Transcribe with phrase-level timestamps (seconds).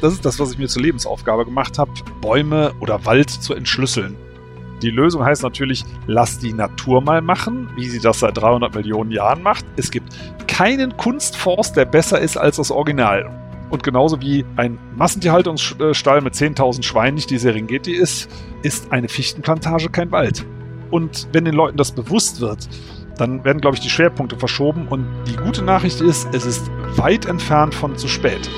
[0.00, 1.90] Das ist das, was ich mir zur Lebensaufgabe gemacht habe,
[2.20, 4.16] Bäume oder Wald zu entschlüsseln.
[4.82, 9.10] Die Lösung heißt natürlich, lass die Natur mal machen, wie sie das seit 300 Millionen
[9.10, 9.64] Jahren macht.
[9.76, 10.12] Es gibt
[10.46, 13.28] keinen Kunstforst, der besser ist als das Original.
[13.70, 18.30] Und genauso wie ein Massentierhaltungsstall mit 10.000 Schweinen nicht die Serengeti ist,
[18.62, 20.46] ist eine Fichtenplantage kein Wald.
[20.90, 22.68] Und wenn den Leuten das bewusst wird,
[23.18, 24.86] dann werden, glaube ich, die Schwerpunkte verschoben.
[24.88, 28.48] Und die gute Nachricht ist, es ist weit entfernt von zu spät.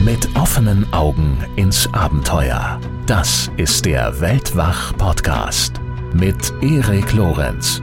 [0.00, 2.80] Mit offenen Augen ins Abenteuer.
[3.06, 5.80] Das ist der Weltwach-Podcast
[6.14, 7.82] mit Erik Lorenz.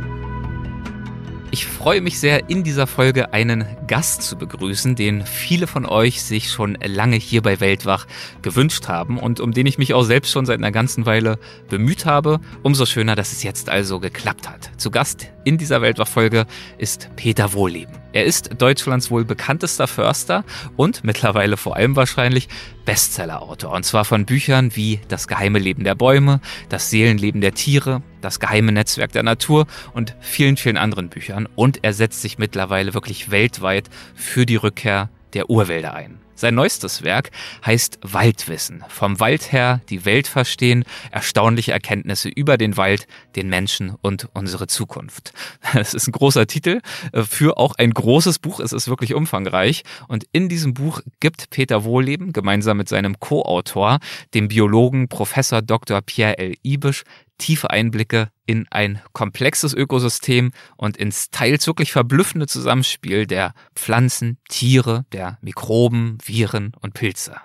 [1.51, 6.21] Ich freue mich sehr, in dieser Folge einen Gast zu begrüßen, den viele von euch
[6.23, 8.07] sich schon lange hier bei Weltwach
[8.41, 11.37] gewünscht haben und um den ich mich auch selbst schon seit einer ganzen Weile
[11.69, 12.39] bemüht habe.
[12.63, 14.71] Umso schöner, dass es jetzt also geklappt hat.
[14.77, 16.45] Zu Gast in dieser Weltwach-Folge
[16.77, 17.93] ist Peter Wohlleben.
[18.11, 20.43] Er ist Deutschlands wohl bekanntester Förster
[20.75, 22.49] und mittlerweile vor allem wahrscheinlich
[22.83, 23.71] Bestsellerautor.
[23.71, 28.39] Und zwar von Büchern wie Das geheime Leben der Bäume, Das Seelenleben der Tiere, Das
[28.39, 31.47] geheime Netzwerk der Natur und vielen, vielen anderen Büchern.
[31.55, 36.24] Und er setzt sich mittlerweile wirklich weltweit für die Rückkehr der Urwälder ein.
[36.35, 37.31] Sein neuestes Werk
[37.65, 38.83] heißt Waldwissen.
[38.89, 44.67] Vom Wald her die Welt verstehen, erstaunliche Erkenntnisse über den Wald, den Menschen und unsere
[44.67, 45.33] Zukunft.
[45.73, 46.81] Es ist ein großer Titel
[47.13, 48.59] äh, für auch ein großes Buch.
[48.59, 49.83] Es ist wirklich umfangreich.
[50.07, 53.99] Und in diesem Buch gibt Peter Wohlleben gemeinsam mit seinem Co-Autor,
[54.33, 56.01] dem Biologen Professor Dr.
[56.01, 56.55] Pierre L.
[56.63, 57.03] Ibisch,
[57.37, 65.05] tiefe Einblicke in ein komplexes Ökosystem und ins teils wirklich verblüffende Zusammenspiel der Pflanzen, Tiere,
[65.11, 67.35] der Mikroben, Viren und Pilze.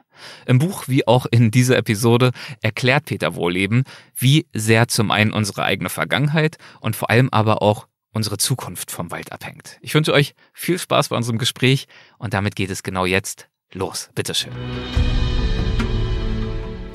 [0.47, 5.65] Im Buch wie auch in dieser Episode erklärt Peter Wohleben, wie sehr zum einen unsere
[5.65, 9.79] eigene Vergangenheit und vor allem aber auch unsere Zukunft vom Wald abhängt.
[9.81, 11.87] Ich wünsche euch viel Spaß bei unserem Gespräch
[12.19, 14.11] und damit geht es genau jetzt los.
[14.15, 14.53] Bitteschön.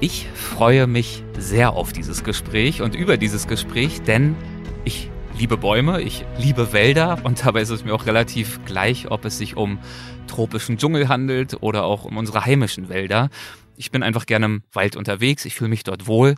[0.06, 4.36] Ich freue mich sehr auf dieses Gespräch und über dieses Gespräch, denn
[4.84, 9.26] ich liebe Bäume, ich liebe Wälder und dabei ist es mir auch relativ gleich, ob
[9.26, 9.80] es sich um
[10.27, 13.32] tropischen Dschungel handelt oder auch um unsere heimischen Wälder.
[13.77, 16.36] Ich bin einfach gerne im Wald unterwegs, ich fühle mich dort wohl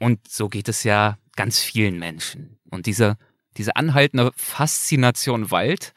[0.00, 2.58] und so geht es ja ganz vielen Menschen.
[2.68, 3.16] Und diese,
[3.56, 5.92] diese anhaltende Faszination Wald,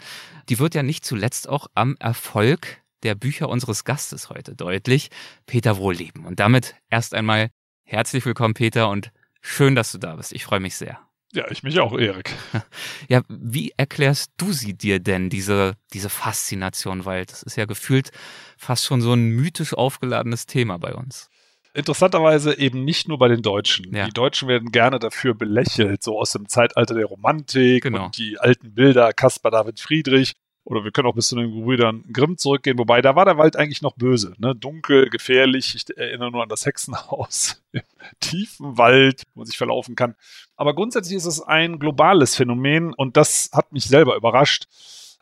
[0.50, 5.10] die wird ja nicht zuletzt auch am Erfolg der Bücher unseres Gastes heute deutlich,
[5.46, 6.26] Peter Wohlleben.
[6.26, 7.50] Und damit erst einmal
[7.84, 10.34] herzlich willkommen, Peter, und schön, dass du da bist.
[10.34, 11.00] Ich freue mich sehr.
[11.34, 12.34] Ja, ich mich auch, Erik.
[13.10, 17.06] Ja, wie erklärst du sie dir denn, diese, diese Faszination?
[17.06, 18.12] Weil das ist ja gefühlt
[18.58, 21.30] fast schon so ein mythisch aufgeladenes Thema bei uns.
[21.74, 23.96] Interessanterweise eben nicht nur bei den Deutschen.
[23.96, 24.06] Ja.
[24.06, 28.06] Die Deutschen werden gerne dafür belächelt, so aus dem Zeitalter der Romantik genau.
[28.06, 30.34] und die alten Bilder, Caspar David Friedrich.
[30.68, 33.56] Oder wir können auch bis zu den Brüdern Grimm zurückgehen, wobei da war der Wald
[33.56, 34.34] eigentlich noch böse.
[34.38, 34.54] Ne?
[34.54, 35.74] Dunkel, gefährlich.
[35.76, 37.82] Ich erinnere nur an das Hexenhaus im
[38.20, 40.16] tiefen Wald, wo man sich verlaufen kann.
[40.58, 44.66] Aber grundsätzlich ist es ein globales Phänomen und das hat mich selber überrascht,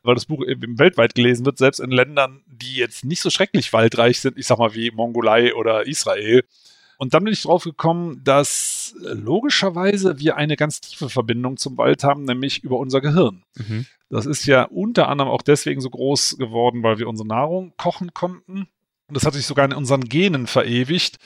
[0.01, 3.71] weil das Buch eben weltweit gelesen wird, selbst in Ländern, die jetzt nicht so schrecklich
[3.71, 6.43] waldreich sind, ich sag mal wie Mongolei oder Israel.
[6.97, 12.03] Und dann bin ich drauf gekommen, dass logischerweise wir eine ganz tiefe Verbindung zum Wald
[12.03, 13.43] haben, nämlich über unser Gehirn.
[13.55, 13.85] Mhm.
[14.09, 18.13] Das ist ja unter anderem auch deswegen so groß geworden, weil wir unsere Nahrung kochen
[18.13, 18.67] konnten.
[19.07, 21.17] Und das hat sich sogar in unseren Genen verewigt,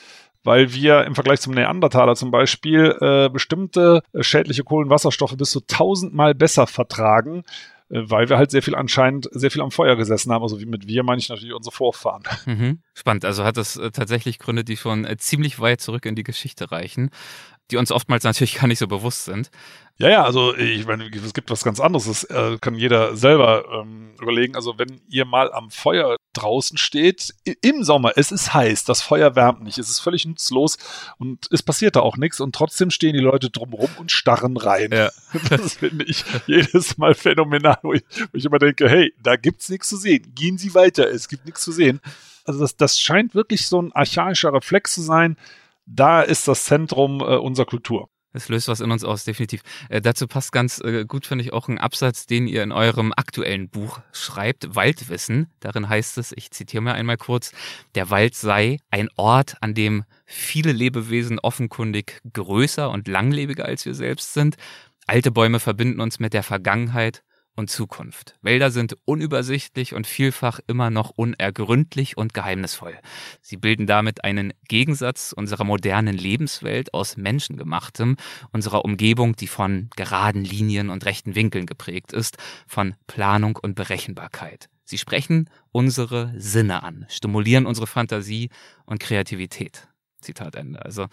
[0.42, 5.60] weil wir im Vergleich zum Neandertaler zum Beispiel äh, bestimmte äh, schädliche Kohlenwasserstoffe bis zu
[5.60, 10.32] tausendmal besser vertragen, äh, weil wir halt sehr viel anscheinend sehr viel am Feuer gesessen
[10.32, 10.42] haben.
[10.42, 12.22] Also wie mit wir meine ich natürlich unsere Vorfahren.
[12.46, 12.80] Mhm.
[12.94, 13.24] Spannend.
[13.24, 16.72] Also hat das äh, tatsächlich Gründe, die schon äh, ziemlich weit zurück in die Geschichte
[16.72, 17.10] reichen
[17.70, 19.50] die uns oftmals natürlich gar nicht so bewusst sind.
[20.00, 23.82] Ja, ja, also ich meine, es gibt was ganz anderes, das äh, kann jeder selber
[23.82, 24.56] ähm, überlegen.
[24.56, 29.36] Also wenn ihr mal am Feuer draußen steht, im Sommer, es ist heiß, das Feuer
[29.36, 30.78] wärmt nicht, es ist völlig nutzlos
[31.18, 34.90] und es passiert da auch nichts und trotzdem stehen die Leute drumherum und starren rein.
[34.90, 35.10] Ja.
[35.50, 38.02] Das finde ich jedes Mal phänomenal, wo ich,
[38.32, 41.44] wo ich immer denke, hey, da gibt's nichts zu sehen, gehen Sie weiter, es gibt
[41.44, 42.00] nichts zu sehen.
[42.46, 45.36] Also das, das scheint wirklich so ein archaischer Reflex zu sein,
[45.90, 48.08] da ist das Zentrum äh, unserer Kultur.
[48.32, 49.62] Es löst was in uns aus, definitiv.
[49.88, 53.12] Äh, dazu passt ganz äh, gut, finde ich, auch ein Absatz, den ihr in eurem
[53.16, 55.48] aktuellen Buch schreibt, Waldwissen.
[55.58, 57.52] Darin heißt es, ich zitiere mal einmal kurz,
[57.96, 63.94] der Wald sei ein Ort, an dem viele Lebewesen offenkundig größer und langlebiger als wir
[63.94, 64.56] selbst sind.
[65.08, 67.24] Alte Bäume verbinden uns mit der Vergangenheit
[67.60, 68.34] und Zukunft.
[68.42, 72.98] Wälder sind unübersichtlich und vielfach immer noch unergründlich und geheimnisvoll.
[73.40, 78.16] Sie bilden damit einen Gegensatz unserer modernen Lebenswelt aus menschengemachtem,
[78.50, 84.68] unserer Umgebung, die von geraden Linien und rechten Winkeln geprägt ist, von Planung und Berechenbarkeit.
[84.84, 88.50] Sie sprechen unsere Sinne an, stimulieren unsere Fantasie
[88.86, 89.86] und Kreativität.
[90.20, 90.84] Zitat Ende.
[90.84, 91.06] Also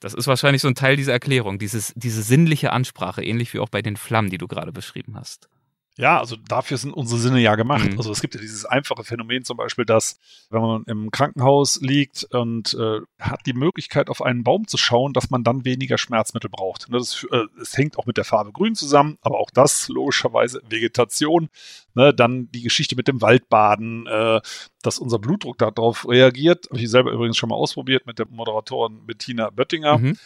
[0.00, 3.70] das ist wahrscheinlich so ein Teil dieser Erklärung, dieses, diese sinnliche Ansprache, ähnlich wie auch
[3.70, 5.48] bei den Flammen, die du gerade beschrieben hast.
[5.96, 7.92] Ja, also dafür sind unsere Sinne ja gemacht.
[7.92, 7.98] Mhm.
[7.98, 10.18] Also es gibt ja dieses einfache Phänomen zum Beispiel, dass
[10.50, 15.12] wenn man im Krankenhaus liegt und äh, hat die Möglichkeit auf einen Baum zu schauen,
[15.12, 16.88] dass man dann weniger Schmerzmittel braucht.
[16.88, 20.60] Ne, das, äh, es hängt auch mit der Farbe Grün zusammen, aber auch das logischerweise
[20.68, 21.48] Vegetation.
[21.94, 24.40] Ne, dann die Geschichte mit dem Waldbaden, äh,
[24.82, 26.66] dass unser Blutdruck darauf reagiert.
[26.70, 29.98] Habe ich selber übrigens schon mal ausprobiert mit der Moderatorin Bettina Böttinger.
[29.98, 30.18] Mhm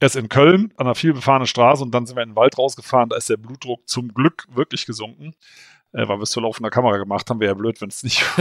[0.00, 3.08] erst in Köln an einer vielbefahrenen Straße und dann sind wir in den Wald rausgefahren.
[3.08, 5.34] Da ist der Blutdruck zum Glück wirklich gesunken.
[5.92, 8.22] Äh, weil wir es zur laufender Kamera gemacht haben, wäre ja blöd, wenn es nicht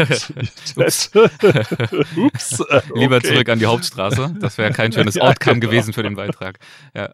[0.76, 1.12] Ups.
[2.18, 2.60] Ups.
[2.60, 2.82] Äh, okay.
[2.96, 4.36] Lieber zurück an die Hauptstraße.
[4.42, 5.72] Das wäre kein schönes ja, Outcome genau.
[5.72, 6.60] gewesen für den Beitrag.
[6.94, 7.14] Ja.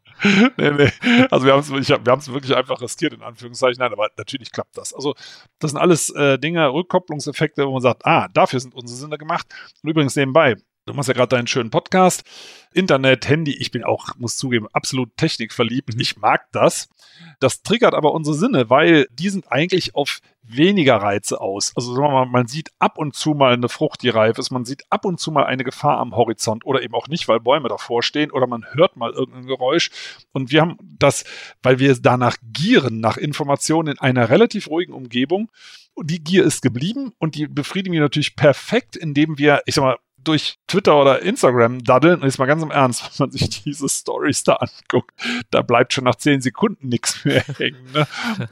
[0.58, 0.92] Nee, nee.
[1.30, 3.80] Also wir haben es wir wirklich einfach riskiert, in Anführungszeichen.
[3.80, 4.94] Nein, aber natürlich klappt das.
[4.94, 5.14] Also
[5.60, 9.46] das sind alles äh, Dinge, Rückkopplungseffekte, wo man sagt, ah, dafür sind unsere Sinne gemacht.
[9.84, 10.56] Und übrigens nebenbei,
[10.86, 12.24] Du machst ja gerade deinen schönen Podcast.
[12.74, 15.94] Internet, Handy, ich bin auch, muss zugeben, absolut technikverliebt.
[15.94, 16.02] Mhm.
[16.02, 16.90] Ich mag das.
[17.40, 21.72] Das triggert aber unsere Sinne, weil die sind eigentlich auf weniger Reize aus.
[21.76, 24.50] Also sagen wir mal, man sieht ab und zu mal eine Frucht, die reif ist,
[24.50, 27.40] man sieht ab und zu mal eine Gefahr am Horizont oder eben auch nicht, weil
[27.40, 29.92] Bäume davor stehen oder man hört mal irgendein Geräusch.
[30.32, 31.26] Und wir haben das,
[31.62, 35.52] weil wir danach gieren, nach Informationen in einer relativ ruhigen Umgebung.
[35.94, 39.84] Und die Gier ist geblieben und die befriedigen wir natürlich perfekt, indem wir, ich sag
[39.84, 43.64] mal, durch Twitter oder Instagram daddeln, und jetzt mal ganz im Ernst, wenn man sich
[43.64, 45.12] diese Stories da anguckt,
[45.52, 47.92] da bleibt schon nach zehn Sekunden nichts mehr hängen.
[47.94, 48.08] Ne?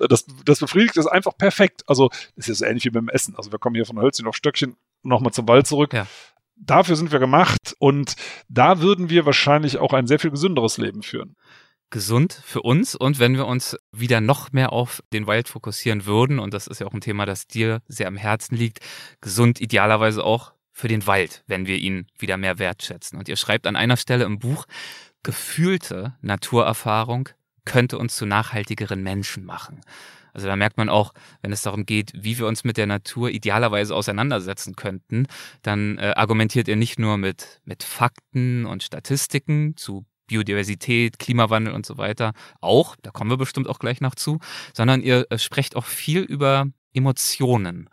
[0.07, 1.83] Das, das befriedigt es einfach perfekt.
[1.87, 3.35] Also, das ist ja so ähnlich wie beim Essen.
[3.35, 5.93] Also, wir kommen hier von Hölzchen auf Stöckchen nochmal zum Wald zurück.
[5.93, 6.07] Ja.
[6.55, 8.15] Dafür sind wir gemacht und
[8.49, 11.35] da würden wir wahrscheinlich auch ein sehr viel gesünderes Leben führen
[11.89, 16.39] gesund für uns und wenn wir uns wieder noch mehr auf den Wald fokussieren würden,
[16.39, 18.79] und das ist ja auch ein Thema, das dir sehr am Herzen liegt,
[19.21, 23.19] gesund idealerweise auch für den Wald, wenn wir ihn wieder mehr wertschätzen.
[23.19, 24.65] Und ihr schreibt an einer Stelle im Buch,
[25.23, 27.27] gefühlte Naturerfahrung
[27.65, 29.81] könnte uns zu nachhaltigeren Menschen machen.
[30.33, 33.29] Also da merkt man auch, wenn es darum geht, wie wir uns mit der Natur
[33.29, 35.27] idealerweise auseinandersetzen könnten,
[35.63, 41.85] dann äh, argumentiert ihr nicht nur mit, mit Fakten und Statistiken zu Biodiversität, Klimawandel und
[41.85, 42.31] so weiter,
[42.61, 44.39] auch, da kommen wir bestimmt auch gleich noch zu,
[44.73, 47.89] sondern ihr äh, sprecht auch viel über Emotionen.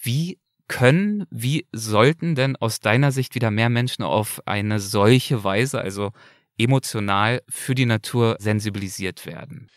[0.00, 0.38] Wie
[0.72, 6.12] können, wie sollten denn aus deiner Sicht wieder mehr Menschen auf eine solche Weise, also
[6.56, 9.68] emotional für die Natur sensibilisiert werden?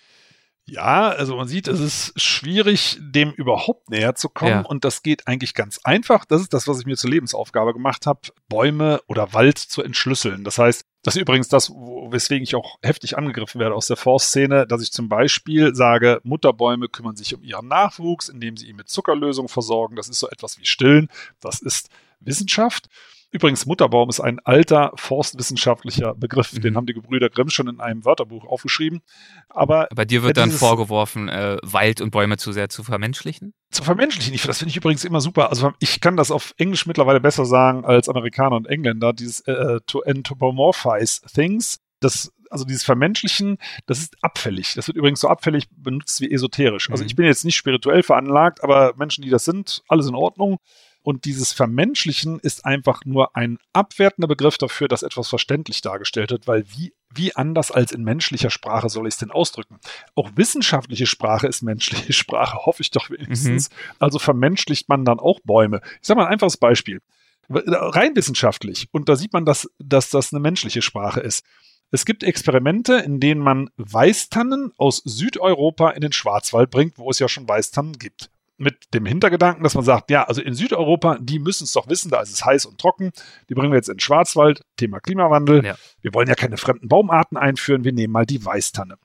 [0.64, 4.52] Ja, also man sieht, es ist schwierig, dem überhaupt näher zu kommen.
[4.52, 4.62] Ja.
[4.62, 6.24] Und das geht eigentlich ganz einfach.
[6.24, 10.46] Das ist das, was ich mir zur Lebensaufgabe gemacht habe, Bäume oder Wald zu entschlüsseln.
[10.46, 14.66] Das heißt, das ist übrigens das, weswegen ich auch heftig angegriffen werde aus der Forstszene,
[14.66, 18.90] dass ich zum Beispiel sage, Mutterbäume kümmern sich um ihren Nachwuchs, indem sie ihn mit
[18.90, 19.98] Zuckerlösung versorgen.
[19.98, 21.10] Das ist so etwas wie Stillen.
[21.42, 21.90] Das ist
[22.22, 22.90] Wissenschaft.
[23.36, 26.54] Übrigens, Mutterbaum ist ein alter forstwissenschaftlicher Begriff.
[26.54, 26.62] Mhm.
[26.62, 29.02] Den haben die Gebrüder Grimm schon in einem Wörterbuch aufgeschrieben.
[29.50, 33.54] Aber bei dir wird dann vorgeworfen, äh, Wald und Bäume zu sehr zu vermenschlichen?
[33.72, 34.34] Zu vermenschlichen.
[34.34, 35.50] Ich, das finde ich übrigens immer super.
[35.50, 39.12] Also ich kann das auf Englisch mittlerweile besser sagen als Amerikaner und Engländer.
[39.12, 41.80] Dieses äh, to anthropomorphize things.
[42.00, 44.76] Das also dieses Vermenschlichen, das ist abfällig.
[44.76, 46.90] Das wird übrigens so abfällig benutzt wie esoterisch.
[46.90, 47.08] Also mhm.
[47.08, 50.60] ich bin jetzt nicht spirituell veranlagt, aber Menschen, die das sind, alles in Ordnung.
[51.06, 56.48] Und dieses Vermenschlichen ist einfach nur ein abwertender Begriff dafür, dass etwas verständlich dargestellt wird,
[56.48, 59.80] weil wie, wie anders als in menschlicher Sprache soll ich es denn ausdrücken?
[60.16, 63.70] Auch wissenschaftliche Sprache ist menschliche Sprache, hoffe ich doch wenigstens.
[63.70, 63.76] Mhm.
[64.00, 65.82] Also vermenschlicht man dann auch Bäume.
[66.02, 67.04] Ich sage mal ein einfaches Beispiel.
[67.50, 68.88] Rein wissenschaftlich.
[68.92, 71.46] Und da sieht man, dass, dass das eine menschliche Sprache ist.
[71.92, 77.20] Es gibt Experimente, in denen man Weißtannen aus Südeuropa in den Schwarzwald bringt, wo es
[77.20, 81.40] ja schon Weißtannen gibt mit dem Hintergedanken, dass man sagt, ja, also in Südeuropa, die
[81.40, 83.12] müssen es doch wissen, da ist es heiß und trocken.
[83.50, 85.66] Die bringen wir jetzt in den Schwarzwald, Thema Klimawandel.
[85.66, 85.76] Ja.
[86.02, 88.98] Wir wollen ja keine fremden Baumarten einführen, wir nehmen mal die Weißtanne.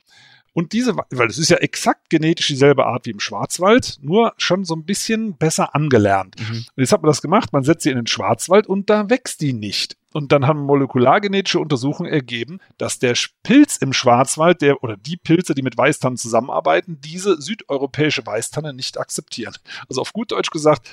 [0.53, 4.65] Und diese, weil es ist ja exakt genetisch dieselbe Art wie im Schwarzwald, nur schon
[4.65, 6.35] so ein bisschen besser angelernt.
[6.41, 6.57] Mhm.
[6.57, 9.41] Und jetzt hat man das gemacht, man setzt sie in den Schwarzwald und da wächst
[9.41, 9.97] die nicht.
[10.13, 13.15] Und dann haben molekulargenetische Untersuchungen ergeben, dass der
[13.45, 18.99] Pilz im Schwarzwald, der oder die Pilze, die mit Weißtannen zusammenarbeiten, diese südeuropäische Weißtanne nicht
[18.99, 19.55] akzeptieren.
[19.89, 20.89] Also auf gut Deutsch gesagt,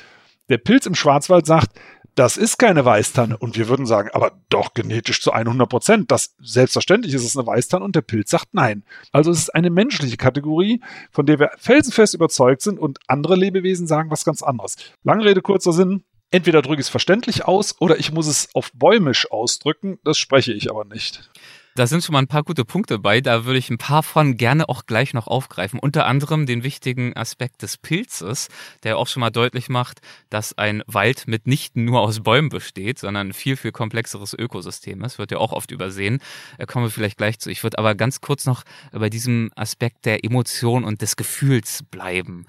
[0.50, 1.78] der Pilz im Schwarzwald sagt,
[2.18, 3.38] das ist keine Weißtanne.
[3.38, 6.12] Und wir würden sagen, aber doch genetisch zu 100 Prozent.
[6.12, 8.84] Das selbstverständlich ist es eine Weißtanne und der Pilz sagt nein.
[9.12, 10.82] Also es ist eine menschliche Kategorie,
[11.12, 14.78] von der wir felsenfest überzeugt sind und andere Lebewesen sagen was ganz anderes.
[15.04, 16.04] Lange Rede, kurzer Sinn.
[16.32, 20.00] Entweder drücke ich es verständlich aus oder ich muss es auf bäumisch ausdrücken.
[20.04, 21.30] Das spreche ich aber nicht.
[21.78, 23.22] Da sind schon mal ein paar gute Punkte bei.
[23.22, 25.80] Da würde ich ein paar von gerne auch gleich noch aufgreifen.
[25.80, 28.48] Unter anderem den wichtigen Aspekt des Pilzes,
[28.82, 30.00] der auch schon mal deutlich macht,
[30.32, 35.20] dass ein Wald mitnichten nur aus Bäumen besteht, sondern ein viel, viel komplexeres Ökosystem ist.
[35.20, 36.18] Wird ja auch oft übersehen.
[36.58, 37.52] Da kommen wir vielleicht gleich zu.
[37.52, 42.48] Ich würde aber ganz kurz noch bei diesem Aspekt der Emotion und des Gefühls bleiben.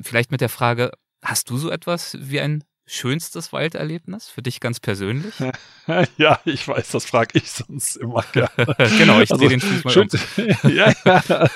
[0.00, 4.80] Vielleicht mit der Frage, hast du so etwas wie ein schönstes Walderlebnis für dich ganz
[4.80, 5.34] persönlich?
[6.16, 8.48] ja, ich weiß, das frage ich sonst immer gerne.
[8.98, 10.70] genau, ich also, drehe den Spieß mal schön, um.
[10.74, 11.48] ja, ja,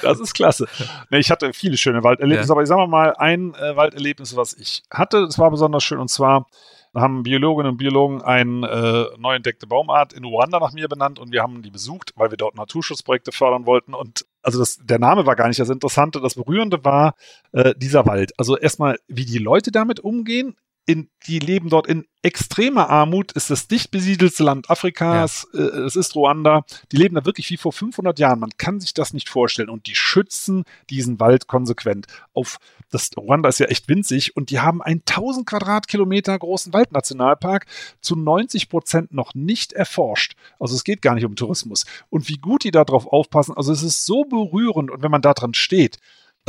[0.00, 0.66] das ist klasse.
[1.10, 2.52] Nee, ich hatte viele schöne Walderlebnisse, ja.
[2.52, 6.08] aber ich sage mal ein äh, Walderlebnis, was ich hatte, das war besonders schön und
[6.08, 6.46] zwar
[6.94, 11.32] haben Biologinnen und Biologen eine äh, neu entdeckte Baumart in Ruanda nach mir benannt und
[11.32, 13.94] wir haben die besucht, weil wir dort Naturschutzprojekte fördern wollten.
[13.94, 16.20] Und also das, der Name war gar nicht das Interessante.
[16.20, 17.14] Das Berührende war
[17.52, 18.32] äh, dieser Wald.
[18.38, 20.56] Also erstmal, wie die Leute damit umgehen
[20.90, 25.60] in, die leben dort in extremer Armut, ist das dicht besiedelste Land Afrikas, ja.
[25.60, 28.92] äh, es ist Ruanda, die leben da wirklich wie vor 500 Jahren, man kann sich
[28.92, 32.06] das nicht vorstellen und die schützen diesen Wald konsequent.
[32.34, 32.58] Auf
[32.90, 37.66] das Ruanda ist ja echt winzig und die haben einen 1000 Quadratkilometer großen Waldnationalpark
[38.00, 40.34] zu 90 Prozent noch nicht erforscht.
[40.58, 41.86] Also es geht gar nicht um Tourismus.
[42.08, 45.34] Und wie gut die darauf aufpassen, also es ist so berührend und wenn man da
[45.34, 45.98] dran steht,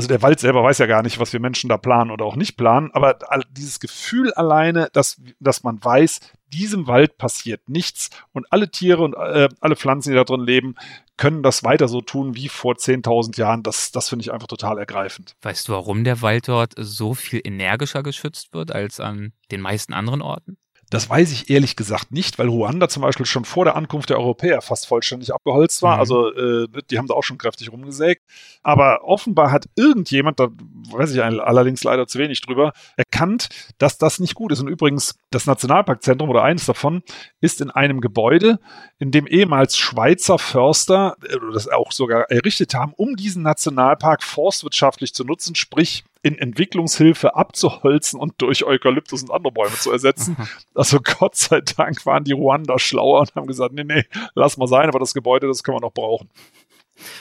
[0.02, 2.36] also der Wald selber weiß ja gar nicht, was wir Menschen da planen oder auch
[2.36, 3.20] nicht planen, aber
[3.52, 9.14] dieses Gefühl alleine, dass, dass man weiß, diesem Wald passiert nichts und alle Tiere und
[9.14, 10.74] äh, alle Pflanzen, die da drin leben,
[11.18, 13.62] können das weiter so tun wie vor 10.000 Jahren.
[13.62, 15.36] Das, das finde ich einfach total ergreifend.
[15.44, 19.94] Weißt du, warum der Wald dort so viel energischer geschützt wird als an den meisten
[19.94, 20.58] anderen Orten?
[20.92, 24.20] Das weiß ich ehrlich gesagt nicht, weil Ruanda zum Beispiel schon vor der Ankunft der
[24.20, 25.96] Europäer fast vollständig abgeholzt war.
[25.96, 26.00] Mhm.
[26.02, 28.22] Also äh, die haben da auch schon kräftig rumgesägt.
[28.62, 30.50] Aber offenbar hat irgendjemand, da
[30.92, 34.60] weiß ich allerdings leider zu wenig drüber, erkannt, dass das nicht gut ist.
[34.60, 37.04] Und übrigens, das Nationalparkzentrum oder eines davon
[37.40, 38.60] ist in einem Gebäude,
[39.00, 45.14] in dem ehemals Schweizer Förster äh, das auch sogar errichtet haben, um diesen Nationalpark forstwirtschaftlich
[45.14, 50.38] zu nutzen, sprich in Entwicklungshilfe abzuholzen und durch Eukalyptus und andere Bäume zu ersetzen.
[50.74, 54.68] Also Gott sei Dank waren die Ruanda schlauer und haben gesagt, nee, nee, lass mal
[54.68, 56.30] sein, aber das Gebäude, das können wir noch brauchen.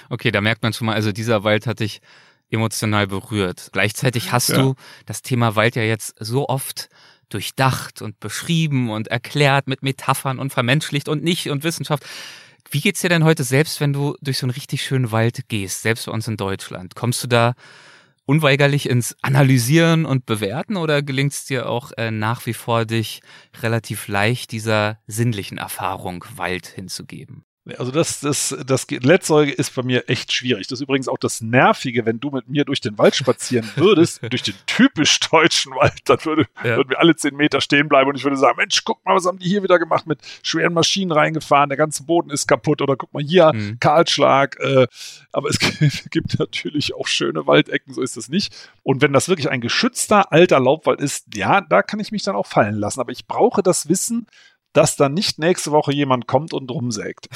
[0.08, 2.00] Okay, da merkt man schon mal, also dieser Wald hat dich
[2.50, 3.70] emotional berührt.
[3.72, 4.58] Gleichzeitig hast ja.
[4.58, 4.74] du
[5.06, 6.88] das Thema Wald ja jetzt so oft
[7.28, 12.04] durchdacht und beschrieben und erklärt mit Metaphern und vermenschlicht und nicht und Wissenschaft.
[12.70, 15.82] Wie geht's dir denn heute selbst, wenn du durch so einen richtig schönen Wald gehst,
[15.82, 16.94] selbst bei uns in Deutschland?
[16.94, 17.54] Kommst du da
[18.30, 23.22] unweigerlich ins Analysieren und Bewerten oder gelingt es dir auch äh, nach wie vor, dich
[23.60, 27.44] relativ leicht dieser sinnlichen Erfahrung Wald hinzugeben?
[27.78, 30.66] Also das, das, das Letztere ist bei mir echt schwierig.
[30.66, 34.20] Das ist übrigens auch das Nervige, wenn du mit mir durch den Wald spazieren würdest,
[34.28, 36.76] durch den typisch deutschen Wald, dann würde, ja.
[36.76, 39.26] würden wir alle zehn Meter stehen bleiben und ich würde sagen, Mensch, guck mal, was
[39.26, 42.96] haben die hier wieder gemacht mit schweren Maschinen reingefahren, der ganze Boden ist kaputt oder
[42.96, 43.78] guck mal hier, mhm.
[43.80, 44.58] Kahlschlag.
[44.60, 44.86] Äh,
[45.32, 45.58] aber es
[46.10, 48.54] gibt natürlich auch schöne Waldecken, so ist das nicht.
[48.82, 52.36] Und wenn das wirklich ein geschützter alter Laubwald ist, ja, da kann ich mich dann
[52.36, 53.00] auch fallen lassen.
[53.00, 54.26] Aber ich brauche das Wissen,
[54.72, 57.28] dass dann nicht nächste Woche jemand kommt und rumsägt.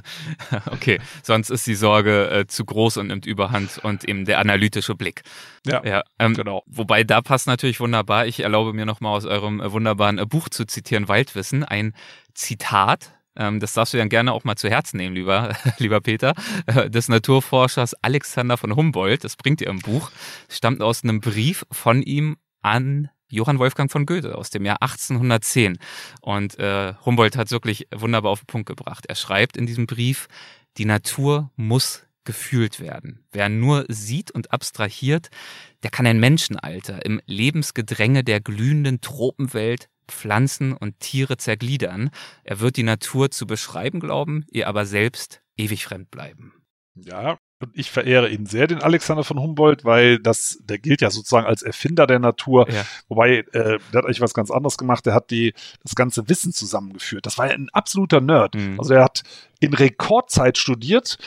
[0.70, 4.94] okay, sonst ist die Sorge äh, zu groß und nimmt überhand und eben der analytische
[4.94, 5.22] Blick.
[5.66, 6.62] Ja, ja ähm, genau.
[6.66, 8.26] Wobei da passt natürlich wunderbar.
[8.26, 11.94] Ich erlaube mir nochmal aus eurem äh, wunderbaren äh, Buch zu zitieren, Waldwissen, ein
[12.34, 16.34] Zitat ähm, das darfst du dann gerne auch mal zu Herzen nehmen, lieber, lieber Peter,
[16.66, 19.24] äh, des Naturforschers Alexander von Humboldt.
[19.24, 20.10] Das bringt ihr im Buch.
[20.48, 25.78] Stammt aus einem Brief von ihm an Johann Wolfgang von Goethe aus dem Jahr 1810.
[26.20, 29.06] Und äh, Humboldt hat wirklich wunderbar auf den Punkt gebracht.
[29.06, 30.28] Er schreibt in diesem Brief,
[30.76, 33.24] die Natur muss gefühlt werden.
[33.32, 35.28] Wer nur sieht und abstrahiert,
[35.82, 42.10] der kann ein Menschenalter im Lebensgedränge der glühenden Tropenwelt Pflanzen und Tiere zergliedern.
[42.44, 46.52] Er wird die Natur zu beschreiben glauben, ihr aber selbst ewig fremd bleiben.
[46.94, 51.10] Ja, und ich verehre ihn sehr, den Alexander von Humboldt, weil das, der gilt ja
[51.10, 52.70] sozusagen als Erfinder der Natur.
[52.70, 52.84] Ja.
[53.08, 55.06] Wobei, äh, der hat eigentlich was ganz anderes gemacht.
[55.06, 57.26] Der hat die, das ganze Wissen zusammengeführt.
[57.26, 58.54] Das war ja ein absoluter Nerd.
[58.54, 58.78] Mhm.
[58.78, 59.22] Also er hat
[59.60, 61.18] in Rekordzeit studiert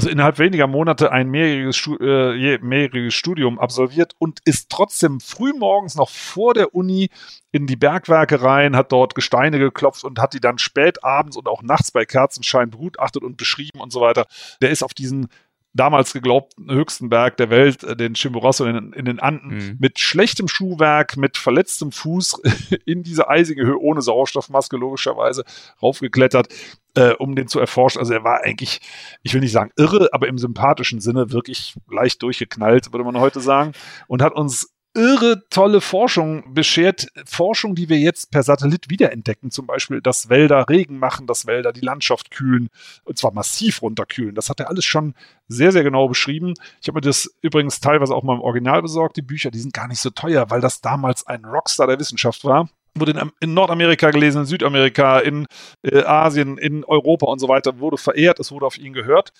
[0.00, 6.08] also innerhalb weniger Monate ein mehrjähriges, äh, mehrjähriges Studium absolviert und ist trotzdem frühmorgens noch
[6.08, 7.10] vor der Uni
[7.52, 11.48] in die Bergwerke rein, hat dort Gesteine geklopft und hat die dann spät abends und
[11.48, 14.26] auch nachts bei Kerzenschein begutachtet und beschrieben und so weiter.
[14.62, 15.28] Der ist auf diesen
[15.72, 19.76] damals geglaubten höchsten Berg der Welt, äh, den Chimborazo in, in, den Anden, mhm.
[19.78, 22.40] mit schlechtem Schuhwerk, mit verletztem Fuß
[22.86, 25.44] in diese eisige Höhe ohne Sauerstoffmaske logischerweise
[25.80, 26.48] raufgeklettert,
[26.94, 28.00] äh, um den zu erforschen.
[28.00, 28.80] Also er war eigentlich,
[29.22, 33.40] ich will nicht sagen irre, aber im sympathischen Sinne wirklich leicht durchgeknallt, würde man heute
[33.40, 33.72] sagen,
[34.08, 37.08] und hat uns irre tolle Forschung beschert.
[37.24, 39.50] Forschung, die wir jetzt per Satellit wiederentdecken.
[39.50, 42.68] Zum Beispiel, dass Wälder Regen machen, dass Wälder die Landschaft kühlen.
[43.04, 44.34] Und zwar massiv runterkühlen.
[44.34, 45.14] Das hat er alles schon
[45.48, 46.54] sehr, sehr genau beschrieben.
[46.80, 49.16] Ich habe mir das übrigens teilweise auch mal im Original besorgt.
[49.16, 52.44] Die Bücher, die sind gar nicht so teuer, weil das damals ein Rockstar der Wissenschaft
[52.44, 55.46] war wurde in, Nordamerika gelesen, in Südamerika, in
[55.82, 59.32] äh, Asien, in Europa und so weiter, wurde verehrt, es wurde auf ihn gehört.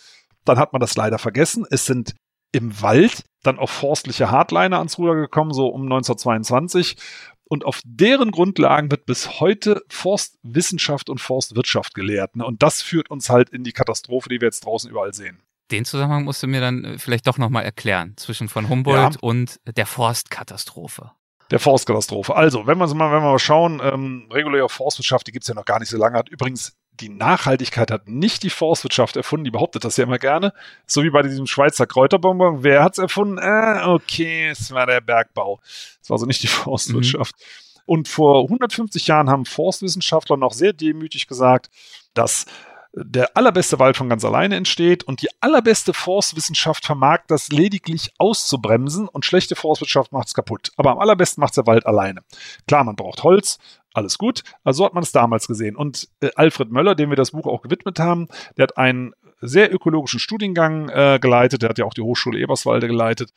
[0.45, 1.67] Dann hat man das leider vergessen.
[1.69, 2.15] Es sind
[2.53, 6.97] im Wald dann auch forstliche Hardliner ans Ruder gekommen, so um 1922.
[7.45, 12.37] Und auf deren Grundlagen wird bis heute Forstwissenschaft und Forstwirtschaft gelehrt.
[12.37, 12.45] Ne?
[12.45, 15.43] Und das führt uns halt in die Katastrophe, die wir jetzt draußen überall sehen.
[15.71, 19.21] Den Zusammenhang musst du mir dann äh, vielleicht doch nochmal erklären zwischen von Humboldt ja.
[19.21, 21.13] und der Forstkatastrophe
[21.51, 22.35] der Forstkatastrophe.
[22.35, 25.55] Also, wenn wir mal, wenn wir mal schauen, ähm, reguläre Forstwirtschaft, die gibt es ja
[25.55, 29.51] noch gar nicht so lange, hat übrigens die Nachhaltigkeit hat nicht die Forstwirtschaft erfunden, die
[29.51, 30.53] behauptet das ja immer gerne.
[30.87, 32.63] So wie bei diesem Schweizer Kräuterbonbon.
[32.63, 33.39] Wer hat es erfunden?
[33.39, 35.61] Äh, okay, es war der Bergbau.
[36.03, 37.35] Es war also nicht die Forstwirtschaft.
[37.37, 37.71] Mhm.
[37.87, 41.71] Und vor 150 Jahren haben Forstwissenschaftler noch sehr demütig gesagt,
[42.15, 42.47] dass
[42.93, 49.07] der allerbeste Wald von ganz alleine entsteht und die allerbeste Forstwissenschaft vermag das lediglich auszubremsen
[49.07, 50.73] und schlechte Forstwirtschaft macht es kaputt.
[50.77, 52.23] Aber am allerbesten macht der Wald alleine.
[52.67, 53.59] Klar, man braucht Holz,
[53.95, 54.43] alles gut.
[54.65, 55.77] Also so hat man es damals gesehen.
[55.77, 59.73] Und äh, Alfred Möller, dem wir das Buch auch gewidmet haben, der hat einen sehr
[59.75, 61.63] ökologischen Studiengang äh, geleitet.
[61.63, 63.33] Der hat ja auch die Hochschule Eberswalde geleitet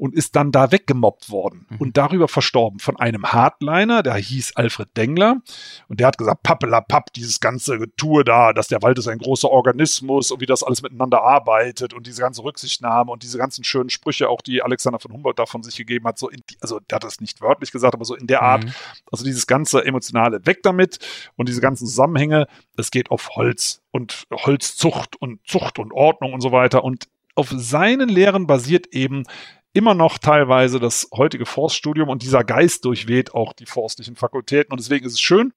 [0.00, 1.76] und ist dann da weggemobbt worden mhm.
[1.76, 5.42] und darüber verstorben von einem Hardliner, der hieß Alfred Dengler
[5.88, 9.50] und der hat gesagt, pappelapapp, dieses ganze Getue da, dass der Wald ist ein großer
[9.50, 13.90] Organismus und wie das alles miteinander arbeitet und diese ganze Rücksichtnahme und diese ganzen schönen
[13.90, 16.96] Sprüche, auch die Alexander von Humboldt da von sich gegeben hat, so in, also der
[16.96, 18.72] hat das nicht wörtlich gesagt, aber so in der Art, mhm.
[19.12, 20.98] also dieses ganze emotionale weg damit
[21.36, 22.46] und diese ganzen Zusammenhänge,
[22.78, 27.50] es geht auf Holz und Holzzucht und Zucht und Ordnung und so weiter und auf
[27.50, 29.24] seinen Lehren basiert eben
[29.72, 34.72] immer noch teilweise das heutige Forststudium und dieser Geist durchweht auch die forstlichen Fakultäten.
[34.72, 35.52] Und deswegen ist es schön,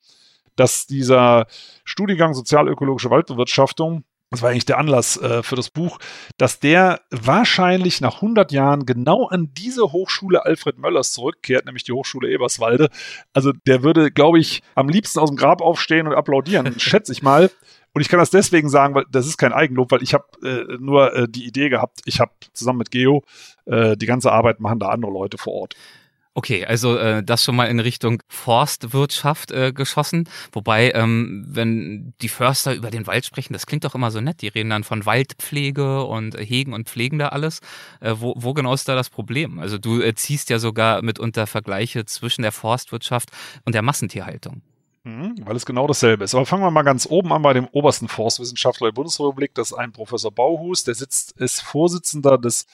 [0.55, 1.47] dass dieser
[1.83, 4.03] Studiengang Sozialökologische Waldbewirtschaftung,
[4.33, 5.99] das war eigentlich der Anlass äh, für das Buch,
[6.37, 11.91] dass der wahrscheinlich nach 100 Jahren genau an diese Hochschule Alfred Möllers zurückkehrt, nämlich die
[11.91, 12.89] Hochschule Eberswalde.
[13.33, 17.21] Also der würde, glaube ich, am liebsten aus dem Grab aufstehen und applaudieren, schätze ich
[17.21, 17.51] mal.
[17.93, 20.77] Und ich kann das deswegen sagen, weil das ist kein Eigenlob, weil ich habe äh,
[20.79, 23.23] nur äh, die Idee gehabt, ich habe zusammen mit Geo
[23.65, 25.75] äh, die ganze Arbeit machen da andere Leute vor Ort.
[26.35, 30.27] Okay, also äh, das schon mal in Richtung Forstwirtschaft äh, geschossen.
[30.51, 34.41] Wobei, ähm, wenn die Förster über den Wald sprechen, das klingt doch immer so nett.
[34.41, 37.59] Die reden dann von Waldpflege und Hegen und Pflegen da alles.
[37.99, 39.59] Äh, wo, wo genau ist da das Problem?
[39.59, 43.29] Also du äh, ziehst ja sogar mitunter Vergleiche zwischen der Forstwirtschaft
[43.65, 44.63] und der Massentierhaltung.
[45.05, 46.33] Mhm, weil es genau dasselbe ist.
[46.33, 49.53] Aber fangen wir mal ganz oben an bei dem obersten Forstwissenschaftler der Bundesrepublik.
[49.53, 50.85] Das ist ein Professor Bauhus.
[50.85, 52.65] Der sitzt, ist Vorsitzender des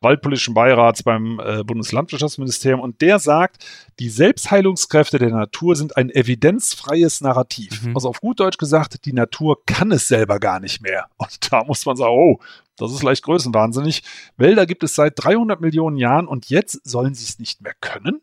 [0.00, 3.64] Waldpolitischen Beirats beim äh, Bundeslandwirtschaftsministerium und der sagt,
[3.98, 7.82] die Selbstheilungskräfte der Natur sind ein evidenzfreies Narrativ.
[7.82, 7.96] Mhm.
[7.96, 11.06] Also auf gut Deutsch gesagt, die Natur kann es selber gar nicht mehr.
[11.16, 12.38] Und da muss man sagen, oh,
[12.76, 14.02] das ist leicht größenwahnsinnig.
[14.36, 18.20] Wälder gibt es seit 300 Millionen Jahren und jetzt sollen sie es nicht mehr können.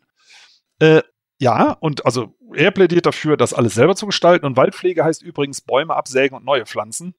[0.78, 1.02] Äh,
[1.38, 4.46] ja, und also er plädiert dafür, das alles selber zu gestalten.
[4.46, 7.14] Und Waldpflege heißt übrigens Bäume absägen und neue pflanzen.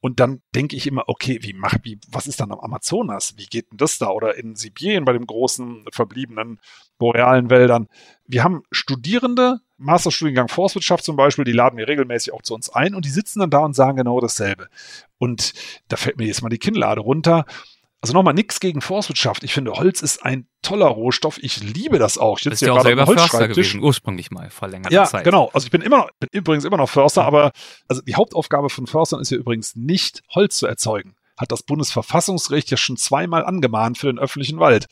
[0.00, 3.34] Und dann denke ich immer, okay, wie macht, wie, was ist dann am Amazonas?
[3.38, 4.10] Wie geht denn das da?
[4.10, 6.60] Oder in Sibirien bei den großen verbliebenen
[6.98, 7.88] borealen Wäldern.
[8.24, 12.94] Wir haben Studierende, Masterstudiengang Forstwirtschaft zum Beispiel, die laden wir regelmäßig auch zu uns ein
[12.94, 14.68] und die sitzen dann da und sagen genau dasselbe.
[15.18, 15.54] Und
[15.88, 17.44] da fällt mir jetzt mal die Kinnlade runter.
[18.06, 19.42] Also nochmal nichts gegen Forstwirtschaft.
[19.42, 21.38] Ich finde, Holz ist ein toller Rohstoff.
[21.42, 22.38] Ich liebe das auch.
[22.38, 25.26] Ich sitze hier ja auch selber Förster gewesen, ursprünglich mal vor längerer ja, Zeit.
[25.26, 25.50] Ja, genau.
[25.52, 27.50] Also ich bin immer, bin übrigens immer noch Förster, aber
[27.88, 32.70] also die Hauptaufgabe von Förstern ist ja übrigens nicht Holz zu erzeugen hat das Bundesverfassungsgericht
[32.70, 34.86] ja schon zweimal angemahnt für den öffentlichen Wald.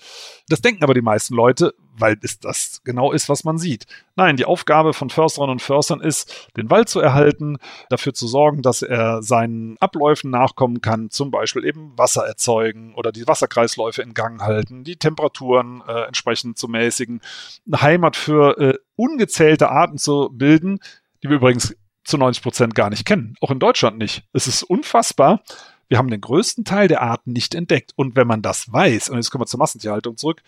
[0.48, 3.86] Das denken aber die meisten Leute, weil es das genau ist, was man sieht.
[4.16, 8.62] Nein, die Aufgabe von Försterinnen und Förstern ist, den Wald zu erhalten, dafür zu sorgen,
[8.62, 14.14] dass er seinen Abläufen nachkommen kann, zum Beispiel eben Wasser erzeugen oder die Wasserkreisläufe in
[14.14, 17.20] Gang halten, die Temperaturen äh, entsprechend zu mäßigen,
[17.66, 20.80] eine Heimat für äh, ungezählte Arten zu bilden,
[21.22, 24.24] die wir übrigens zu 90 Prozent gar nicht kennen, auch in Deutschland nicht.
[24.32, 25.42] Es ist unfassbar,
[25.88, 27.92] wir haben den größten Teil der Arten nicht entdeckt.
[27.96, 30.42] Und wenn man das weiß, und jetzt kommen wir zur Massentierhaltung zurück,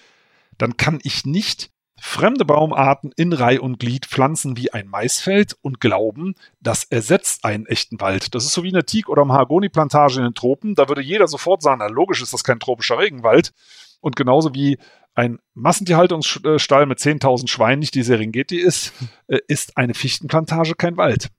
[0.58, 5.80] dann kann ich nicht fremde Baumarten in Reih und Glied pflanzen wie ein Maisfeld und
[5.80, 8.34] glauben, das ersetzt einen echten Wald.
[8.34, 10.74] Das ist so wie eine Teak- oder Mahagoni-Plantage in den Tropen.
[10.74, 13.52] Da würde jeder sofort sagen, na logisch ist das kein tropischer Regenwald.
[14.00, 14.78] Und genauso wie
[15.14, 18.92] ein Massentierhaltungsstall mit 10.000 Schweinen nicht die Serengeti ist,
[19.28, 21.30] äh, ist eine Fichtenplantage kein Wald.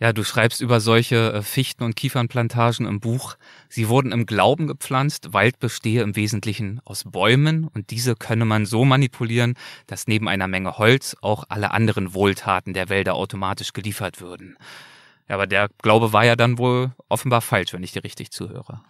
[0.00, 3.36] Ja, du schreibst über solche äh, Fichten- und Kiefernplantagen im Buch.
[3.68, 8.64] Sie wurden im Glauben gepflanzt, Wald bestehe im Wesentlichen aus Bäumen und diese könne man
[8.64, 9.54] so manipulieren,
[9.86, 14.56] dass neben einer Menge Holz auch alle anderen Wohltaten der Wälder automatisch geliefert würden.
[15.28, 18.80] Ja, aber der Glaube war ja dann wohl offenbar falsch, wenn ich dir richtig zuhöre.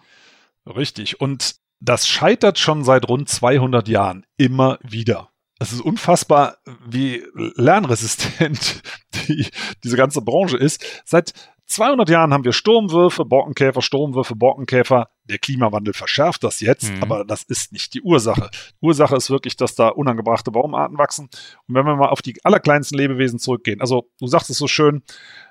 [0.64, 1.20] Richtig.
[1.20, 5.29] Und das scheitert schon seit rund 200 Jahren immer wieder.
[5.60, 7.22] Es ist unfassbar, wie
[7.54, 8.82] lernresistent
[9.28, 9.46] die,
[9.84, 11.02] diese ganze Branche ist.
[11.04, 11.34] Seit
[11.66, 15.10] 200 Jahren haben wir Sturmwürfe, Borkenkäfer, Sturmwürfe, Borkenkäfer.
[15.30, 17.02] Der Klimawandel verschärft das jetzt, mhm.
[17.02, 18.50] aber das ist nicht die Ursache.
[18.52, 21.28] Die Ursache ist wirklich, dass da unangebrachte Baumarten wachsen.
[21.68, 25.02] Und wenn wir mal auf die allerkleinsten Lebewesen zurückgehen, also du sagst es so schön,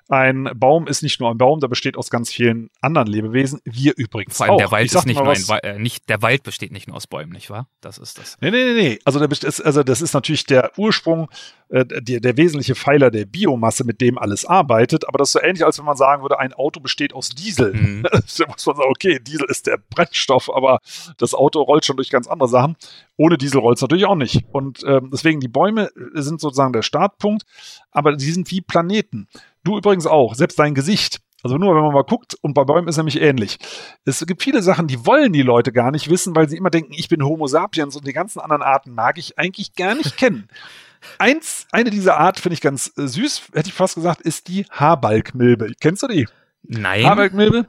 [0.10, 3.62] ein Baum ist nicht nur ein Baum, der besteht aus ganz vielen anderen Lebewesen.
[3.64, 4.58] Wir übrigens Vor allem auch.
[4.58, 7.06] der Wald ist nicht nur ein Wald, äh, nicht, der Wald besteht nicht nur aus
[7.06, 7.70] Bäumen, nicht wahr?
[7.80, 8.36] Das ist das.
[8.42, 9.00] Nee, nee, nee, nee.
[9.06, 9.30] Also, der,
[9.64, 11.30] also das ist natürlich der Ursprung,
[11.70, 15.08] äh, der, der wesentliche Pfeiler der Biomasse, mit dem alles arbeitet.
[15.08, 17.74] Aber das ist so ähnlich, als wenn man sagen würde, ein Auto besteht aus Diesel.
[17.74, 18.04] Mhm.
[18.12, 20.80] da muss man sagen, okay, Diesel ist der Brennstoff, aber
[21.18, 22.76] das Auto rollt schon durch ganz andere Sachen.
[23.18, 24.46] Ohne Diesel rollt es natürlich auch nicht.
[24.52, 27.44] Und ähm, deswegen, die Bäume sind sozusagen der Startpunkt,
[27.92, 29.28] aber sie sind wie Planeten.
[29.64, 31.20] Du übrigens auch, selbst dein Gesicht.
[31.42, 33.58] Also nur, wenn man mal guckt, und bei Bäumen ist nämlich ähnlich.
[34.04, 36.94] Es gibt viele Sachen, die wollen die Leute gar nicht wissen, weil sie immer denken,
[36.94, 40.50] ich bin Homo sapiens und die ganzen anderen Arten mag ich eigentlich gar nicht kennen.
[41.18, 44.66] Eins, eine dieser Art finde ich ganz äh, süß, hätte ich fast gesagt, ist die
[44.70, 45.74] Haarbalgmilbe.
[45.80, 46.28] Kennst du die?
[46.64, 47.06] Nein.
[47.06, 47.66] Haarbalgmilbe.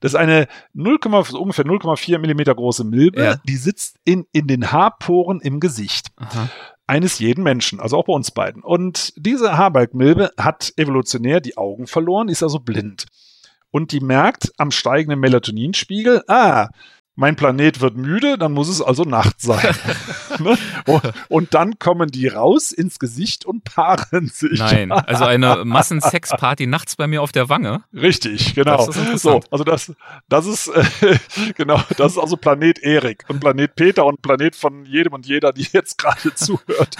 [0.00, 0.98] Das ist eine 0,
[1.32, 3.36] ungefähr 0,4 Millimeter große Milbe, ja.
[3.48, 6.08] die sitzt in, in den Haarporen im Gesicht.
[6.16, 6.48] Aha
[6.88, 8.62] eines jeden Menschen, also auch bei uns beiden.
[8.62, 13.06] Und diese Haarbalgmilbe hat evolutionär die Augen verloren, ist also blind.
[13.70, 16.68] Und die merkt am steigenden Melatoninspiegel, ah,
[17.18, 19.74] mein Planet wird müde, dann muss es also Nacht sein.
[20.40, 20.56] Ne?
[21.28, 24.60] und dann kommen die raus ins Gesicht und paaren sich.
[24.60, 27.82] Nein, also eine Massensexparty nachts bei mir auf der Wange.
[27.92, 28.86] Richtig, genau.
[28.86, 29.92] Das ist so, also das,
[30.28, 31.18] das ist äh,
[31.56, 35.52] genau, das ist also Planet Erik und Planet Peter und Planet von jedem und jeder,
[35.52, 36.94] die jetzt gerade zuhört.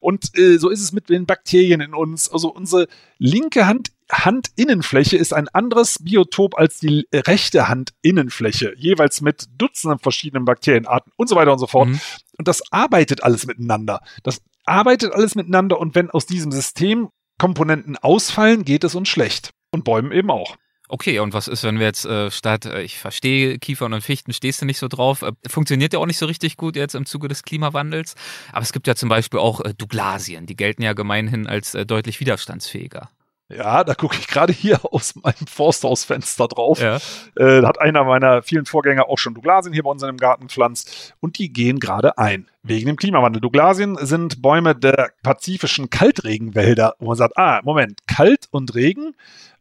[0.00, 2.30] Und äh, so ist es mit den Bakterien in uns.
[2.30, 9.46] Also unsere linke Hand Handinnenfläche ist ein anderes Biotop als die rechte Handinnenfläche, jeweils mit
[9.56, 11.88] Dutzenden verschiedenen Bakterienarten und so weiter und so fort.
[11.88, 12.00] Mhm.
[12.38, 14.00] Und das arbeitet alles miteinander.
[14.22, 19.50] Das arbeitet alles miteinander und wenn aus diesem System Komponenten ausfallen, geht es uns schlecht.
[19.72, 20.56] Und Bäumen eben auch.
[20.88, 24.34] Okay, und was ist, wenn wir jetzt äh, statt, äh, ich verstehe Kiefern und Fichten,
[24.34, 27.06] stehst du nicht so drauf, äh, funktioniert ja auch nicht so richtig gut jetzt im
[27.06, 28.14] Zuge des Klimawandels.
[28.52, 31.86] Aber es gibt ja zum Beispiel auch äh, Douglasien, die gelten ja gemeinhin als äh,
[31.86, 33.08] deutlich widerstandsfähiger.
[33.56, 36.80] Ja, da gucke ich gerade hier aus meinem Forsthausfenster drauf.
[36.80, 36.98] Ja.
[37.36, 40.46] Äh, hat einer meiner vielen Vorgänger auch schon Douglasien hier bei uns in dem Garten
[40.46, 42.48] gepflanzt und die gehen gerade ein.
[42.62, 43.40] Wegen dem Klimawandel.
[43.40, 49.14] Douglasien sind Bäume der pazifischen Kaltregenwälder, wo man sagt, ah, Moment, Kalt und Regen.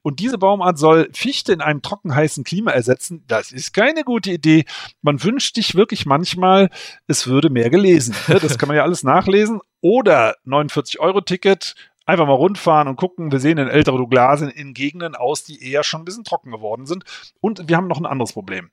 [0.04, 3.24] Und diese Baumart soll Fichte in einem trockenheißen Klima ersetzen.
[3.28, 4.66] Das ist keine gute Idee.
[5.02, 6.70] Man wünscht sich wirklich manchmal,
[7.08, 8.16] es würde mehr gelesen.
[8.42, 9.62] Das kann man ja alles nachlesen.
[9.82, 11.76] Oder 49-Euro-Ticket,
[12.12, 13.32] einfach mal rundfahren und gucken.
[13.32, 16.86] Wir sehen in ältere Douglasien in Gegenden aus, die eher schon ein bisschen trocken geworden
[16.86, 17.04] sind.
[17.40, 18.72] Und wir haben noch ein anderes Problem.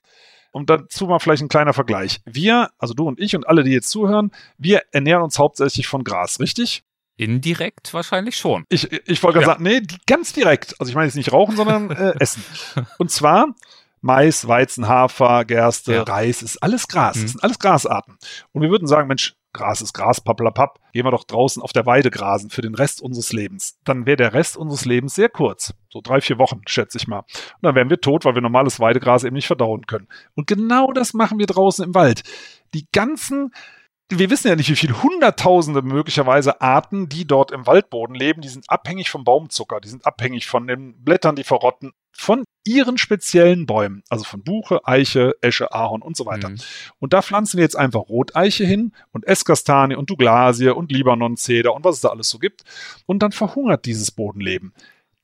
[0.51, 2.21] Und dazu mal vielleicht ein kleiner Vergleich.
[2.25, 6.05] Wir, also du und ich und alle, die jetzt zuhören, wir ernähren uns hauptsächlich von
[6.05, 6.83] Gras, richtig?
[7.17, 8.65] Indirekt wahrscheinlich schon.
[8.69, 9.53] Ich, ich wollte gerade ja.
[9.55, 10.75] sagen, nee, ganz direkt.
[10.79, 12.45] Also ich meine jetzt nicht rauchen, sondern äh, essen.
[12.99, 13.55] Und zwar
[14.01, 16.03] Mais, Weizen, Hafer, Gerste, ja.
[16.05, 17.17] Reis, ist alles Gras.
[17.17, 17.23] Mhm.
[17.23, 18.17] Das sind alles Grasarten.
[18.53, 21.87] Und wir würden sagen, Mensch, Gras ist Gras, pappelapapp, gehen wir doch draußen auf der
[21.87, 23.79] Weide grasen für den Rest unseres Lebens.
[23.85, 25.75] Dann wäre der Rest unseres Lebens sehr kurz.
[25.89, 27.21] So drei, vier Wochen, schätze ich mal.
[27.21, 30.09] Und dann wären wir tot, weil wir normales Weidegras eben nicht verdauen können.
[30.35, 32.23] Und genau das machen wir draußen im Wald.
[32.75, 33.53] Die ganzen
[34.11, 38.49] wir wissen ja nicht, wie viele hunderttausende möglicherweise Arten, die dort im Waldboden leben, die
[38.49, 43.65] sind abhängig vom Baumzucker, die sind abhängig von den Blättern, die verrotten, von ihren speziellen
[43.65, 46.51] Bäumen, also von Buche, Eiche, Esche, Ahorn und so weiter.
[46.51, 46.59] Mhm.
[46.99, 51.85] Und da pflanzen wir jetzt einfach Roteiche hin und Esskastanie und Douglasie und Libanon-Zeder und
[51.85, 52.65] was es da alles so gibt.
[53.07, 54.75] Und dann verhungert dieses Bodenleben